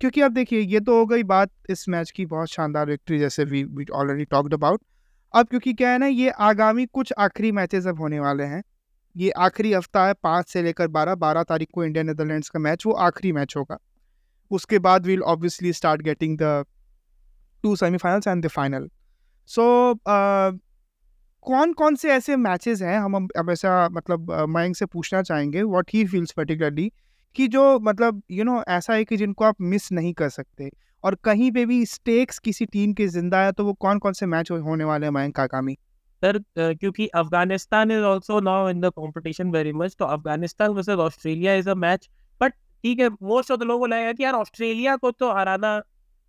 [0.00, 3.44] क्योंकि अब देखिए, ये तो हो गई बात इस मैच की बहुत शानदार विक्ट्री जैसे
[3.44, 4.80] we we already talked about
[5.34, 8.62] अब क्योंकि क्या है ना, ये आगामी कुछ आखिरी मैचेस अब होने वाले हैं।
[9.16, 12.86] ये आखिरी हफ़्ता है, पाँच से लेकर बारह बारह तारीख को इंडिया नेदरलैंड्स का मैच
[12.86, 13.78] वो आखिरी मैच होगा।
[14.50, 16.64] उसके बाद we'll obviously start getting the
[17.64, 18.88] two semifinals and the final
[19.50, 19.64] so
[21.46, 25.90] कौन कौन से ऐसे मैचेस हैं हम अब ऐसा मतलब मयंक से पूछना चाहेंगे व्हाट
[25.94, 26.90] ही फील्स पर्टिकुलरली
[27.36, 30.28] कि जो मतलब यू you नो know, ऐसा है कि जिनको आप मिस नहीं कर
[30.30, 30.70] सकते
[31.04, 34.26] और कहीं पे भी स्टेक्स किसी टीम के ज़िंदा है तो वो कौन कौन से
[34.26, 35.76] मैच होने वाले हैं मयंक काकामी
[36.22, 41.54] सर क्योंकि Afghanistan is also now in the competition very much तो Afghanistan versus Australia
[41.54, 42.08] is a match
[42.40, 42.52] but
[42.84, 45.80] ठीक है मोस्ट ऑफ़ द लोगों को लगेगा कि यार ऑस्ट्रेलिया को तो हराना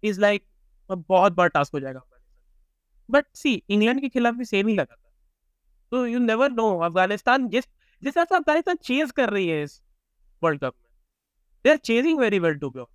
[0.04, 0.45] इज़ लाइक
[0.89, 2.02] बहुत बड़ा टास्क हो जाएगा।
[3.10, 4.95] बट सी इंग्लैंड के खिलाफ भी सेम ही लगा।
[5.94, 7.66] तो यू नेवर नो अफ़गानिस्तान जिस
[8.04, 9.82] जिस तरह से अफ़गानिस्तान चेज कर रही है इस
[10.42, 10.90] वर्ल्ड कप में।
[11.66, 12.86] They are chasing very well to be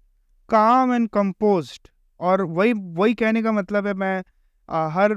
[0.48, 1.88] calm and composed
[2.20, 4.22] और वही वही कहने का मतलब है मैं
[4.68, 5.16] आ, हर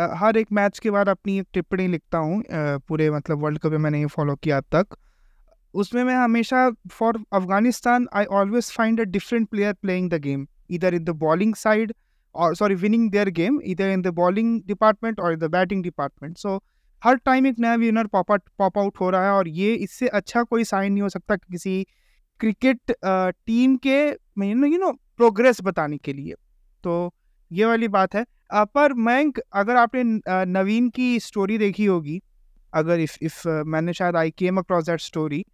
[0.00, 2.42] आ, हर एक मैच के बाद अपनी एक टिप्पणी लिखता हूँ
[2.88, 4.96] पूरे मतलब वर्ल्ड कप में मैंने ये फॉलो किया अब तक।
[5.74, 10.94] उसमें मैं हमेशा for Afghanistan I always find a different player playing the game इधर
[10.94, 11.94] इन द बॉलिंग साइड
[12.34, 16.38] और सॉरी विनिंग देयर गेम इधर इन द बॉलिंग डिपार्टमेंट और in the batting department
[16.38, 16.62] so
[17.04, 20.42] हर टाइम एक नया विनर पॉप पॉप आउट हो रहा है और ये इससे अच्छा
[20.42, 21.82] कोई साइन नहीं हो सकता किसी
[22.40, 26.34] क्रिकेट टीम के यू नो प्रोग्रेस बताने के लिए।
[26.84, 27.14] तो
[27.50, 30.02] ये वाली बात है। पर मयंक, अगर आपने
[30.46, 32.20] नवीन की स्टोरी देखी होगी,
[32.72, 35.44] अगर इफ़ इफ़ मैंने शायद I came across that story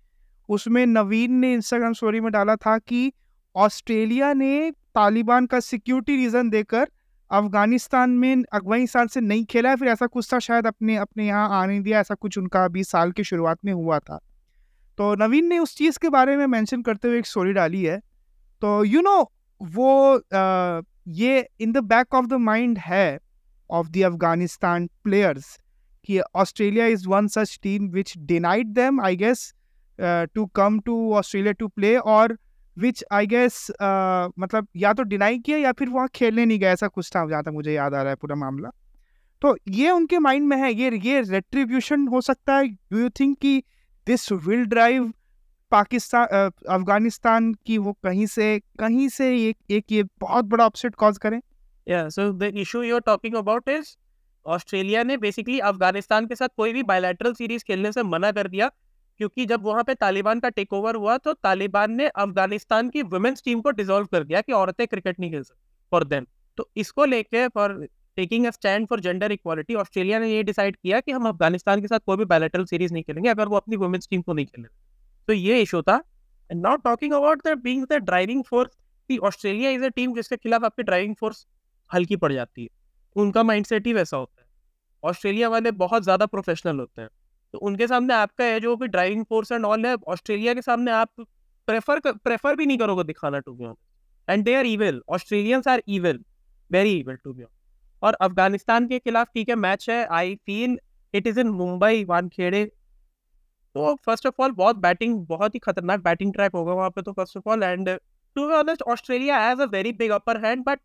[0.49, 3.13] उसमें नवीन ने इंस्टाग्राम स्टोरी में डाला था कि
[3.57, 6.89] ऑस्ट्रेलिया ने तालिबान का सिक्योरिटी रीज़न देकर
[7.31, 11.61] अफ़गानिस्तान में अफ़गानिस्तान से नहीं खेला है फिर ऐसा कुछ था शायद अपने अपने यहाँ
[11.61, 14.19] आने दिया ऐसा कुछ उनका अभी साल की शुरुआत में हुआ था।
[14.99, 17.99] तो नवीन ने उस चीज़ के बारे में मेंशन करते हुए एक स्टोरी डाली है।
[18.63, 19.27] तो यू you नो know,
[19.61, 23.19] वो आ, ये in the back of the mind है
[23.71, 25.57] ऑफ़ द अफ़गानिस्तान प्लेयर्स
[26.05, 29.53] कि Australia is one such team which denied them I guess
[29.99, 32.37] to come to Australia to play और
[32.77, 36.89] विच आई गेस मतलब या तो deny किया या फिर वहाँ खेलने नहीं गया, ऐसा
[36.89, 38.71] कुछ था जहाँ तक मुझे याद आ रहा है पूरा मामला।
[39.43, 43.39] तो ये उनके माइंड में है, ये ये रेट्रीब्यूशन हो सकता है। डू यू थिंक
[43.39, 43.63] कि
[44.07, 45.13] this will drive
[45.73, 46.27] Pakistan
[46.69, 51.41] Afghanistan की वो कहीं से कहीं से एक एक ये बहुत बड़ा अपसेट कॉज करें?
[51.87, 53.95] या so the issue you are talking about is
[54.47, 58.71] Australia ने बेसिकली अफ़गानिस्तान के साथ कोई भी बायलैटरल सीरीज़ खेलने से मना कर दिया।
[59.21, 63.43] क्योंकि जब वहाँ पे तालिबान का टेक ओवर हुआ तो तालिबान ने अफ़गानिस्तान की वुमेन्स
[63.45, 65.61] टीम को डिसॉल्व कर दिया कि औरतें क्रिकेट नहीं खेल सकती
[65.93, 66.27] फॉर देम
[66.59, 67.75] तो इसको लेके for
[68.17, 71.89] taking a stand for gender equality Australia ने ये डिसाइड किया कि हम अफ़गानिस्तान के
[71.89, 74.69] साथ कोई भी बैलेटरल सीरीज़ नहीं खेलेंगे अगर वो अपनी वुमेन्स टीम को नहीं खेले
[75.29, 76.03] तो ये इशू था।
[76.51, 78.77] And not talking about the being the driving force
[79.11, 81.47] की ऑस्ट्रेलिया इज़ अ टीम जिसके खिलाफ आपकी ड्राइविंग फोर्स
[81.91, 82.69] हल्की पड़ जाती है।
[83.17, 84.47] उनका माइंडसेट ही वैसा होता है।
[85.03, 87.09] ऑस्ट्रेलिया वाले बहुत ज़्यादा प्रोफेशनल होते हैं।
[87.55, 90.91] तो उनके सामने आपका है जो भी ड्राइविंग फोर्स एंड ऑल है ऑस्ट्रेलिया के सामने
[90.93, 91.21] आप
[91.69, 93.73] प्रेफर प्रेफर भी नहीं करोगे दिखाना to be
[94.29, 96.21] and they are evil Australians are evil
[96.71, 97.45] very evil to be
[98.03, 100.05] और अफ़गानिस्तान के खिलाफ ठीक है मैच है.
[100.07, 100.79] I feel
[101.15, 102.65] it is in Mumbai Wankhede
[103.75, 107.13] तो फ़र्स्ट ऑफ़ ऑल बहुत बैटिंग बहुत ही खतरनाक बैटिंग ट्रैक होगा वहाँ पे तो
[107.13, 110.81] first of all and to be honest Australia has a very big upper hand but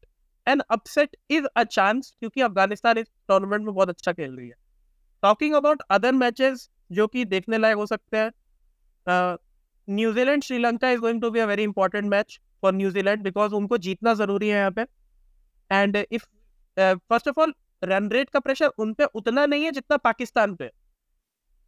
[0.47, 4.55] an upset is a chance क्योंकि अफ़गानिस्तान इस टूर्नामेंट में बहुत अच्छा खेल रही है।
[5.25, 9.37] टॉकिंग अबाउट अदर मैचेस जो कि देखने लायक हो सकते हैं
[9.87, 14.13] New Zealand Sri Lanka is going to be a very important match for New Zealand because उनको जीतना
[14.13, 14.85] ज़रूरी है यहाँ पे।
[15.71, 16.25] And if
[16.77, 20.69] first of all run rate का प्रेशर उन पे उतना नहीं है जितना पाकिस्तान पे।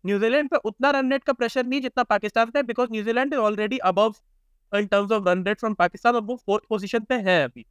[0.04, 3.78] न्यूजीलैंड पे उतना रन रेट का प्रेशर नहीं जितना पाकिस्तान पे because New Zealand is already
[3.90, 4.16] above
[4.72, 7.66] in terms of run rate from Pakistan और वो फोर्थ पोजीशन पे है अभी।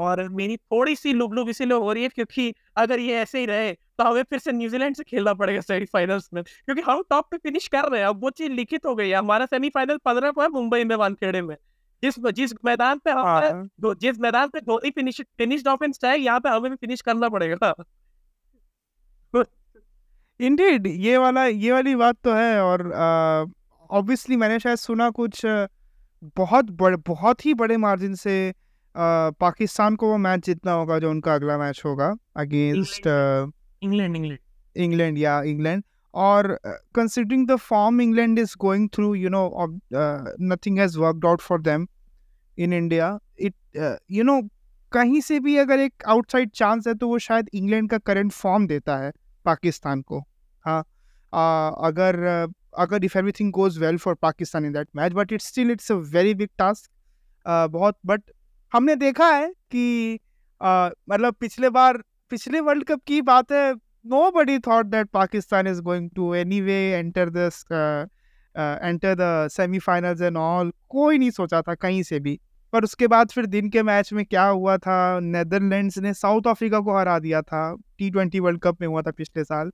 [0.00, 3.46] और मेरी थोड़ी सी लुब लुब इसीलिए हो रही है क्योंकि अगर ये ऐसे ही
[3.46, 7.36] रहे तो हमें फिर से न्यूजीलैंड से खेलना पड़ेगा सेमीफाइनल्स में। क्योंकि हम टॉप पे
[7.38, 10.42] फिनिश कर रहे हैं अब वो चीज़ लिखित हो गई है। हमारा सेमीफाइनल पंद्रह को
[10.42, 11.56] है मुंबई में वानखेड़े में
[12.02, 16.22] जिस जिस मैदान पे हम हाँ। जिस मैदान पे Dhoni finish finish off in style
[16.22, 17.74] यहाँ पे हमें भी फिनिश करना पड़ेगा।
[20.40, 22.82] इंडीड ये वाला ये वाली बात तो है और
[23.90, 25.42] ऑब्वियसली मैंने शायद सुना कुछ
[26.36, 28.32] बहुत बड़े बहुत ही बड़े मार्जिन से
[28.96, 34.38] पाकिस्तान को वो मैच जीतना होगा जो उनका अगला मैच होगा अगेंस्ट इंग्लैंड। England
[34.76, 35.18] England.
[35.18, 36.58] या इंग्लैंड। और
[36.94, 39.42] considering the form England is going through you know
[40.42, 41.86] nothing has worked out for them
[42.58, 44.40] in India it you know
[44.92, 48.66] कहीं से भी अगर एक आउटसाइड चांस है तो वो शायद इंग्लैंड का करंट फॉर्म
[48.66, 49.12] देता है
[49.44, 50.18] पाकिस्तान को।
[50.64, 55.32] हाँ uh, अगर uh, अगर if everything goes well for Pakistan in that match but
[55.32, 56.90] it's still it's a very big task
[57.70, 58.22] बहुत बट
[58.72, 60.18] हमने देखा है कि
[60.60, 62.02] मतलब पिछले बार,
[62.32, 63.72] पिछले वर्ल्ड कप की बात है
[64.30, 67.64] nobody thought that Pakistan is going to anyway enter this
[68.54, 72.38] enter the semifinals and all कोई नहीं सोचा था कहीं से भी।
[72.72, 75.20] पर उसके बाद फिर दिन के मैच में क्या हुआ था?
[75.20, 77.62] नेदरलैंड्स ने साउथ अफ्रीका को हरा दिया था।
[77.98, 79.70] टी ट्वेंटी वर्ल्ड कप में हुआ था पिछले साल।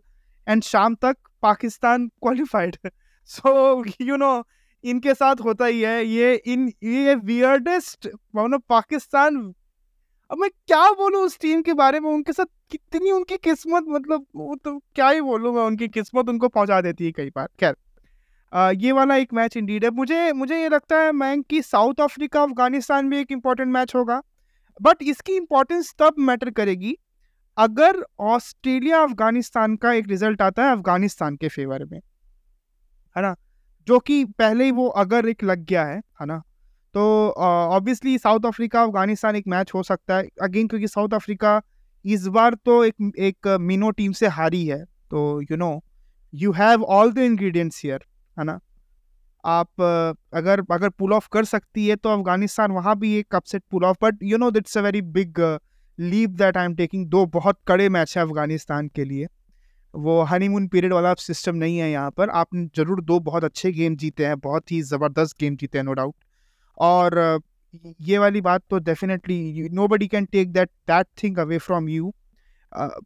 [0.47, 2.77] एंड शाम तक Pakistan qualified
[3.31, 4.33] so you know
[4.87, 9.37] इनके साथ होता ही है। ये इन, ये वियर्डेस्ट मतलब पाकिस्तान
[10.31, 12.11] अब मैं क्या बोलूँ उस टीम के बारे में?
[12.11, 16.49] उनके साथ कितनी उनकी किस्मत मतलब वो तो क्या ही बोलूँ मैं, उनकी किस्मत उनको
[16.49, 17.75] पहुँचा देती है कई बार। खैर
[18.77, 22.43] ये वाला एक मैच इंडीड है। मुझे मुझे ये लगता है, मैं कि साउथ अफ्रीका
[22.43, 24.21] अफ़गानिस्तान भी एक इंपॉर्टेंट मैच होगा।
[24.81, 26.97] बट इसकी इम्पोर्टेंस तब मैटर करेगी
[27.59, 31.99] अगर ऑस्ट्रेलिया अफ़गानिस्तान का एक रिज़ल्ट आता है अफ़गानिस्तान के फेवर में।
[33.17, 33.35] है ना?
[33.87, 36.43] जो कि पहले ही वो अगर एक लग गया है है ना?
[36.95, 41.61] तो ऑब्वियसली साउथ अफ्रीका अफ़गानिस्तान एक मैच हो सकता है। अगेन क्योंकि साउथ अफ्रीका
[42.05, 45.81] इस बार तो एक एक मिनो टीम से हारी है। तो you know
[46.33, 48.05] you have all the ingredients here
[48.37, 48.59] है ना?
[49.45, 49.69] आप,
[50.35, 53.97] अगर अगर पुल ऑफ़ कर सकती है तो अफ़गानिस्तान वहाँ भी एक upset pull off
[54.05, 55.41] but you know that's a very big
[55.99, 59.27] leap that I am taking though बहुत कड़े मैच है अफ़गानिस्तान के लिए।
[59.97, 63.97] वो हनीमून पीरियड वाला सिस्टम नहीं है यहाँ पर। आप ज़रूर दो बहुत अच्छे गेम
[63.97, 66.15] जीते हैं बहुत ही ज़बरदस्त गेम जीते हैं नो डाउट
[66.79, 67.41] और
[68.03, 72.13] ये वाली बात तो definitely nobody can take that that thing away from you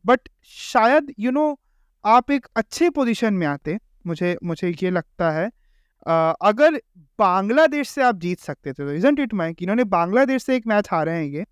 [0.06, 1.56] but शायद यू you नो know,
[2.04, 6.76] आप एक अच्छे पोजीशन में आते मुझे मुझे ये लगता है। uh, अगर
[7.18, 10.88] बांग्लादेश से आप जीत सकते थे तो इजंट इट माइक इन्होंने बांग्लादेश से एक मैच
[10.90, 11.44] हारे हैं ये।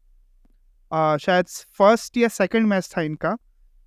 [0.93, 1.47] uh, शायद
[1.79, 3.37] फ़र्स्ट या सेकंड मैच था इनका।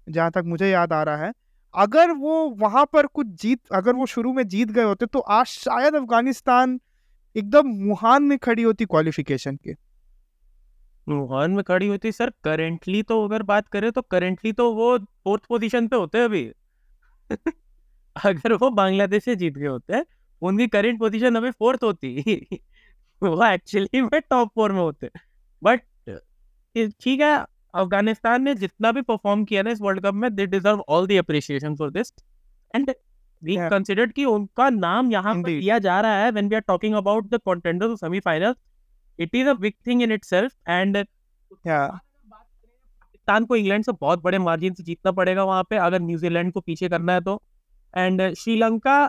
[0.08, 1.32] जहाँ तक मुझे याद आ रहा है,
[1.74, 5.46] अगर वो वहाँ पर कुछ जीत, अगर वो शुरू में जीत गए होते तो आज
[5.48, 6.80] शायद अफ़गानिस्तान
[7.36, 9.76] एकदम मुहान में खड़ी होती क्वालिफिकेशन के।
[11.08, 15.46] वुहान में खड़ी होती सर करेंटली तो अगर बात करें तो करेंटली तो वो फोर्थ
[15.50, 16.44] पोजीशन पे होते अभी।
[18.26, 20.04] अगर वो बांग्लादेश से जीत गए होते
[20.42, 22.16] उनकी करेंट पोजीशन अभी फोर्थ होती।
[23.24, 25.10] वो एक्चुअली में टॉप फोर में होते।
[25.62, 25.82] बट
[27.02, 27.36] ठीक है
[27.74, 31.18] अफ़गानिस्तान ने जितना भी परफॉर्म किया ना इस वर्ल्ड कप में they deserve all the
[31.20, 32.14] appreciation for this
[32.74, 32.94] and
[33.42, 36.96] we considered कि उनका नाम यहाँ पर दिया जा रहा है when we are talking
[36.96, 38.56] about the contenders of semifinal
[39.20, 40.98] it is a big thing in itself and
[42.28, 46.60] Pakistan को इंग्लैंड से बहुत बड़े मार्जिन से जीतना पड़ेगा वहाँ पे अगर न्यूजीलैंड को
[46.62, 47.42] पीछे करना है तो.
[47.94, 49.06] And Sri Lanka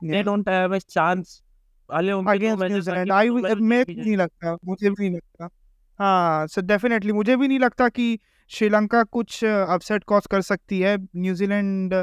[0.00, 1.42] they don't have a chance
[1.90, 5.48] New Zealand I नहीं लगता मुझे भी नहीं लगता।
[5.98, 8.18] हाँ सो डेफिनेटली मुझे भी नहीं लगता कि
[8.50, 11.94] श्रीलंका कुछ अपसेट कॉज कर सकती है। न्यूजीलैंड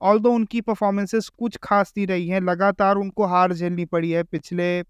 [0.00, 4.22] ऑल दो उनकी परफॉर्मेंसेस कुछ खास नहीं रही हैं, लगातार उनको हार झेलनी पड़ी है।
[4.22, 4.84] पिछले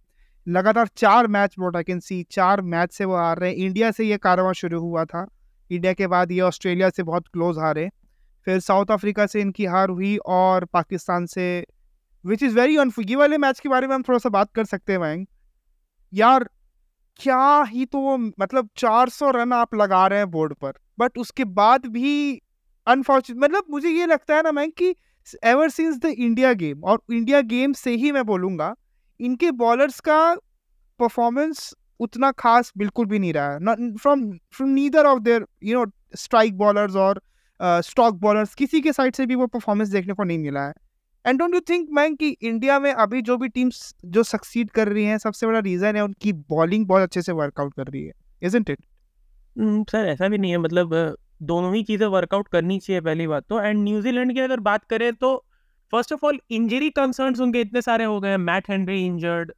[0.46, 3.90] लगातार चार match what I can see चार मैच से वो हार रहे हैं। इंडिया
[3.90, 5.26] से ये कारवा शुरू हुआ था।
[5.70, 7.90] इंडिया के बाद ये ऑस्ट्रेलिया से बहुत क्लोज हारे।
[8.46, 11.66] फिर साउथ अफ्रीका से इनकी हार हुई और पाकिस्तान से
[12.24, 14.64] विच इज़ वेरी अनफु ये वाले मैच के बारे में हम थोड़ा सा बात कर
[14.64, 15.26] सकते हैं वैंग
[16.12, 16.48] यार
[17.16, 21.44] क्या ही तो वो मतलब 400 रन आप लगा रहे हैं बोर्ड पर बट उसके
[21.44, 22.42] बाद भी
[22.86, 24.94] अनफॉर्चुनेट मतलब मुझे ये लगता है ना मैं कि
[25.44, 28.74] ever since the India game और इंडिया गेम से ही मैं बोलूँगा
[29.20, 30.34] इनके बॉलर्स का
[31.00, 35.90] परफॉर्मेंस उतना खास बिल्कुल भी नहीं रहा है। From from neither of their you know
[36.16, 37.22] strike bowlers और
[37.62, 40.72] स्टॉक uh, बॉलर्स किसी के साइड से भी वो परफॉर्मेंस देखने को नहीं मिला है।
[41.24, 44.88] And don't you think man कि इंडिया में अभी जो भी टीम्स जो सक्सीड कर
[44.88, 48.12] रही हैं, सबसे बड़ा रीज़न है उनकी बॉलिंग बहुत अच्छे से वर्कआउट कर रही है
[48.42, 48.78] इजंट इट
[49.90, 50.94] सर ऐसा भी नहीं है मतलब
[51.42, 55.12] दोनों ही चीज़ें वर्कआउट करनी चाहिए, पहली बात तो। एंड न्यूजीलैंड की अगर बात करें
[55.14, 55.36] तो
[55.92, 59.52] first of all injury concerns उनके इतने सारे हो गए हैं। Matt Henry injured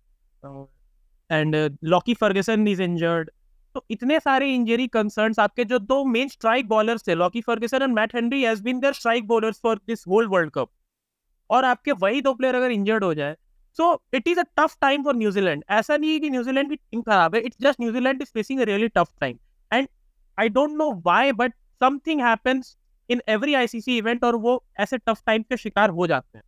[1.30, 3.30] and Lockie Ferguson is injured
[3.74, 7.94] तो इतने सारे इंजरी कंसर्न्स आपके जो दो मेन स्ट्राइक बॉलर्स थे Lockie Ferguson and
[7.94, 10.70] Matt Henry has been their strike bowlers for this whole world cup
[11.50, 13.36] और आपके वही दो प्लेयर अगर इंजर्ड हो जाए
[13.78, 17.02] so it is a tough time for New Zealand ऐसा नहीं है कि न्यूजीलैंड की टीम
[17.02, 19.38] खराब है it's just New Zealand is facing a really tough time
[19.72, 19.88] and
[20.38, 22.76] I don't know why but something happens
[23.10, 26.44] in every ICC event और वो ऐसे टफ टाइम के शिकार हो जाते हैं।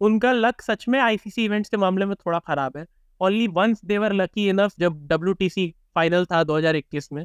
[0.00, 2.86] उनका लक सच में आईसीसी इवेंट्स के मामले में थोड़ा खराब है।
[3.20, 7.24] Only once they were lucky enough जब डब्ल्यूटीसी फाइनल था 2021 में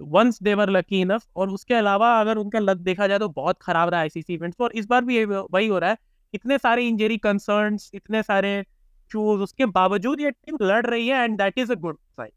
[0.00, 3.88] वंस देवर लकी इनफ और उसके अलावा अगर उनका लक देखा जाए तो बहुत खराब
[3.88, 5.96] रहा आईसीसी इवेंट्स और इस बार भी वही हो रहा है।
[6.34, 8.62] इतने सारे इंजरी कंसर्न इतने सारे
[9.10, 12.30] चूज़ उसके बावजूद ये टीम लड़ रही है and that is a good sign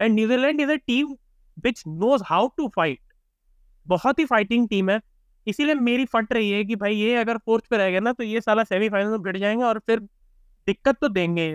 [0.00, 1.14] and New Zealand is a team
[1.64, 3.00] which knows how to fight
[3.86, 5.00] बहुत ही फाइटिंग टीम है।
[5.46, 8.40] इसीलिए मेरी फट रही है कि भाई ये अगर फोर्थ पे गया ना तो ये
[8.40, 11.48] साला सेमीफाइनल में गिर जाएँगे और फिर दिक्कत तो देंगे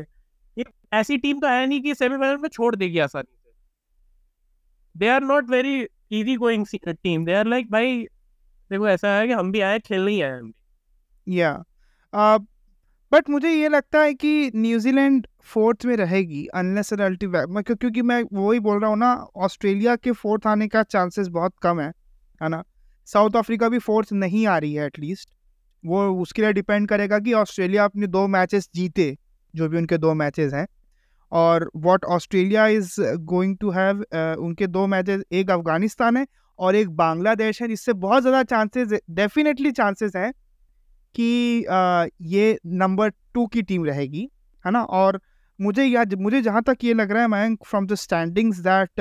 [0.58, 3.36] ये ऐसी टीम तो है नहीं कि सेमीफाइनल में छोड़ देगी आसानी।
[4.98, 8.04] They are not very easy going team they are like भाई,
[8.72, 10.54] देखो, ऐसा है कि हम भी आए खेलने ही आए हम
[11.28, 11.64] या
[13.12, 18.60] बट मुझे ये लगता है कि न्यूजीलैंड फोर्थ में रहेगी अनलेस मैं क्योंकि मैं वही
[18.60, 21.92] बोल रहा हूँ ना ऑस्ट्रेलिया के फोर्थ आने का चांसेस बहुत कम है
[22.44, 22.64] है ना?
[23.06, 25.30] साउथ अफ्रीका भी फोर्थ नहीं आ रही है एटलीस्ट
[25.86, 29.18] वो, उसके लिए डिपेंड करेगा कि ऑस्ट्रेलिया अपने दो मैचेस जीते,
[29.56, 30.68] जो भी उनके दो मैचेस हैं।
[31.32, 34.04] और what Australia is going to have
[34.40, 36.26] उनके दो मैचेस एक अफ़गानिस्तान है
[36.60, 40.32] और एक बांग्लादेश है जिससे बहुत ज़्यादा चांसेस डेफिनेटली चांसेस हैं
[41.16, 44.30] कि uh, ये नंबर टू की टीम रहेगी
[44.66, 44.82] है ना?
[44.84, 45.20] और
[45.60, 49.00] मुझे याद मुझे जहाँ तक ये लग रहा है मैं from the standings that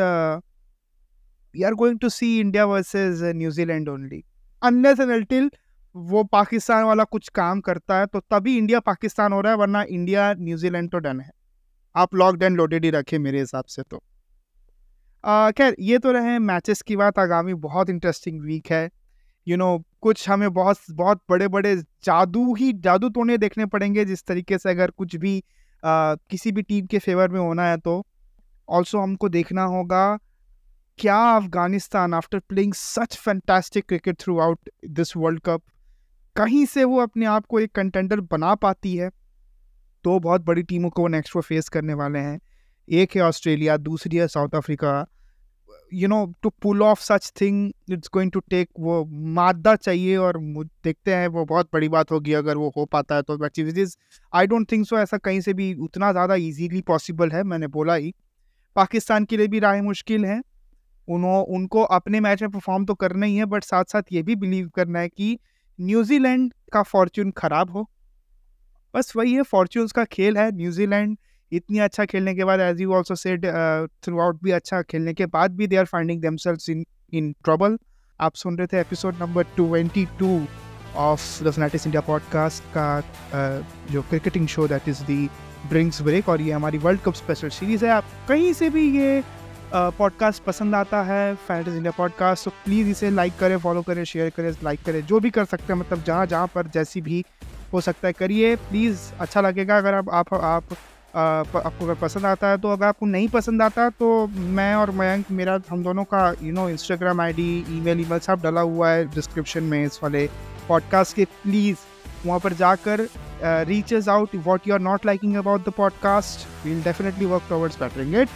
[1.54, 4.22] we are going to see India versus New Zealand only
[4.62, 5.50] unless and until
[5.94, 9.82] वो पाकिस्तान वाला कुछ काम करता है तो तभी इंडिया पाकिस्तान हो रहा है वरना
[9.82, 11.30] इंडिया न्यूजीलैंड तो डन है।
[11.94, 14.02] आप लॉकड एंड लोडेड ही रखें मेरे हिसाब से तो।
[15.52, 19.76] खैर ये तो रहे मैचेस की बात। आगामी बहुत इंटरेस्टिंग वीक है। यू you नो
[19.76, 24.58] know, कुछ हमें बहुत बहुत बड़े बड़े जादू ही जादू तोड़ने देखने पड़ेंगे। जिस तरीके
[24.58, 25.42] से अगर कुछ भी
[25.82, 28.02] आ, किसी भी टीम के फेवर में होना है तो।
[28.68, 30.18] ऑल्सो हमको देखना होगा
[30.98, 35.62] क्या Afghanistan after playing such fantastic cricket throughout this world cup
[36.36, 39.10] कहीं से वो अपने आप को एक कंटेंडर बना पाती है?
[40.04, 42.38] दो बहुत बड़ी टीमों को वो नेक्स्ट वो फेस करने वाले हैं।
[42.88, 45.06] एक है ऑस्ट्रेलिया, दूसरी है South Africa.
[45.92, 50.38] You know to pull off such thing it's going to take वो मादा चाहिए और
[50.38, 53.96] देखते हैं, वो बहुत बड़ी बात होगी अगर वो हो पाता है तो। Is
[54.32, 57.94] I don't think so ऐसा कहीं से भी उतना ज़्यादा ईजीली पॉसिबल है, मैंने बोला
[57.94, 58.12] ही।
[58.76, 60.40] पाकिस्तान के लिए भी राय मुश्किल है।
[61.08, 64.34] उन्हों उनको अपने मैच में परफॉर्म तो करना ही है बट साथ साथ ये भी
[64.36, 65.38] बिलीव करना है कि
[65.78, 67.88] न्यूजीलैंड का फॉर्च्यून ख़राब हो।
[68.94, 71.16] बस वही है फॉर्च्यून्स का खेल है न्यूजीलैंड
[71.52, 73.46] इतनी अच्छा खेलने के बाद as you also said
[74.20, 77.78] throughout भी अच्छा खेलने के बाद भी they are finding themselves in in trouble
[78.20, 80.46] आप सुन रहे थे episode number twenty two
[80.96, 85.26] of the Fanatics India podcast का uh, जो cricketing show that is the
[85.68, 89.22] drinks break और ये हमारी वर्ल्ड कप स्पेशल सीरीज़ है। आप कहीं से भी ये
[89.74, 94.04] पॉडकास्ट uh, पसंद आता है फैंटेज इंडिया पॉडकास्ट तो प्लीज़ इसे लाइक करें फॉलो करें
[94.04, 97.24] शेयर करें लाइक करें जो भी कर सकते हैं मतलब जहाँ जहाँ पर जैसी भी
[97.72, 100.34] हो सकता है, करिए प्लीज़ अच्छा लगेगा। अगर आप आप
[101.16, 104.90] आप आपको अगर पसंद आता है तो अगर आपको नहीं पसंद आता तो मैं और
[104.90, 107.46] मयंक, मेरा, हम दोनों का you know Instagram I D
[107.84, 110.28] email email सब डला हुआ है डिस्क्रिप्शन में इस वाले
[110.68, 111.76] पॉडकास्ट के। प्लीज़
[112.26, 116.82] वहाँ पर जाकर reach reaches out what you are not liking about the podcast we'll
[116.82, 118.28] definitely work towards bettering it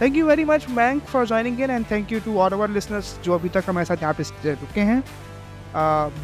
[0.00, 3.18] thank you very much thanks for joining in and thank you to all our listeners
[3.24, 5.02] जो अभी तक हमारे साथ यहाँ पे रुके हैं।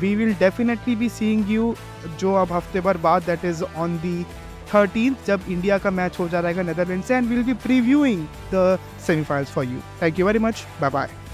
[0.01, 1.75] We will definitely be seeing you
[2.21, 4.23] जो अब हफ़्ते भर बाद that is on the
[4.75, 8.79] thirteen जब इंडिया का मैच हो जा रहेगा नेदरलैंड से and will be previewing the
[9.07, 11.28] semifinals for you thank you very much bye bye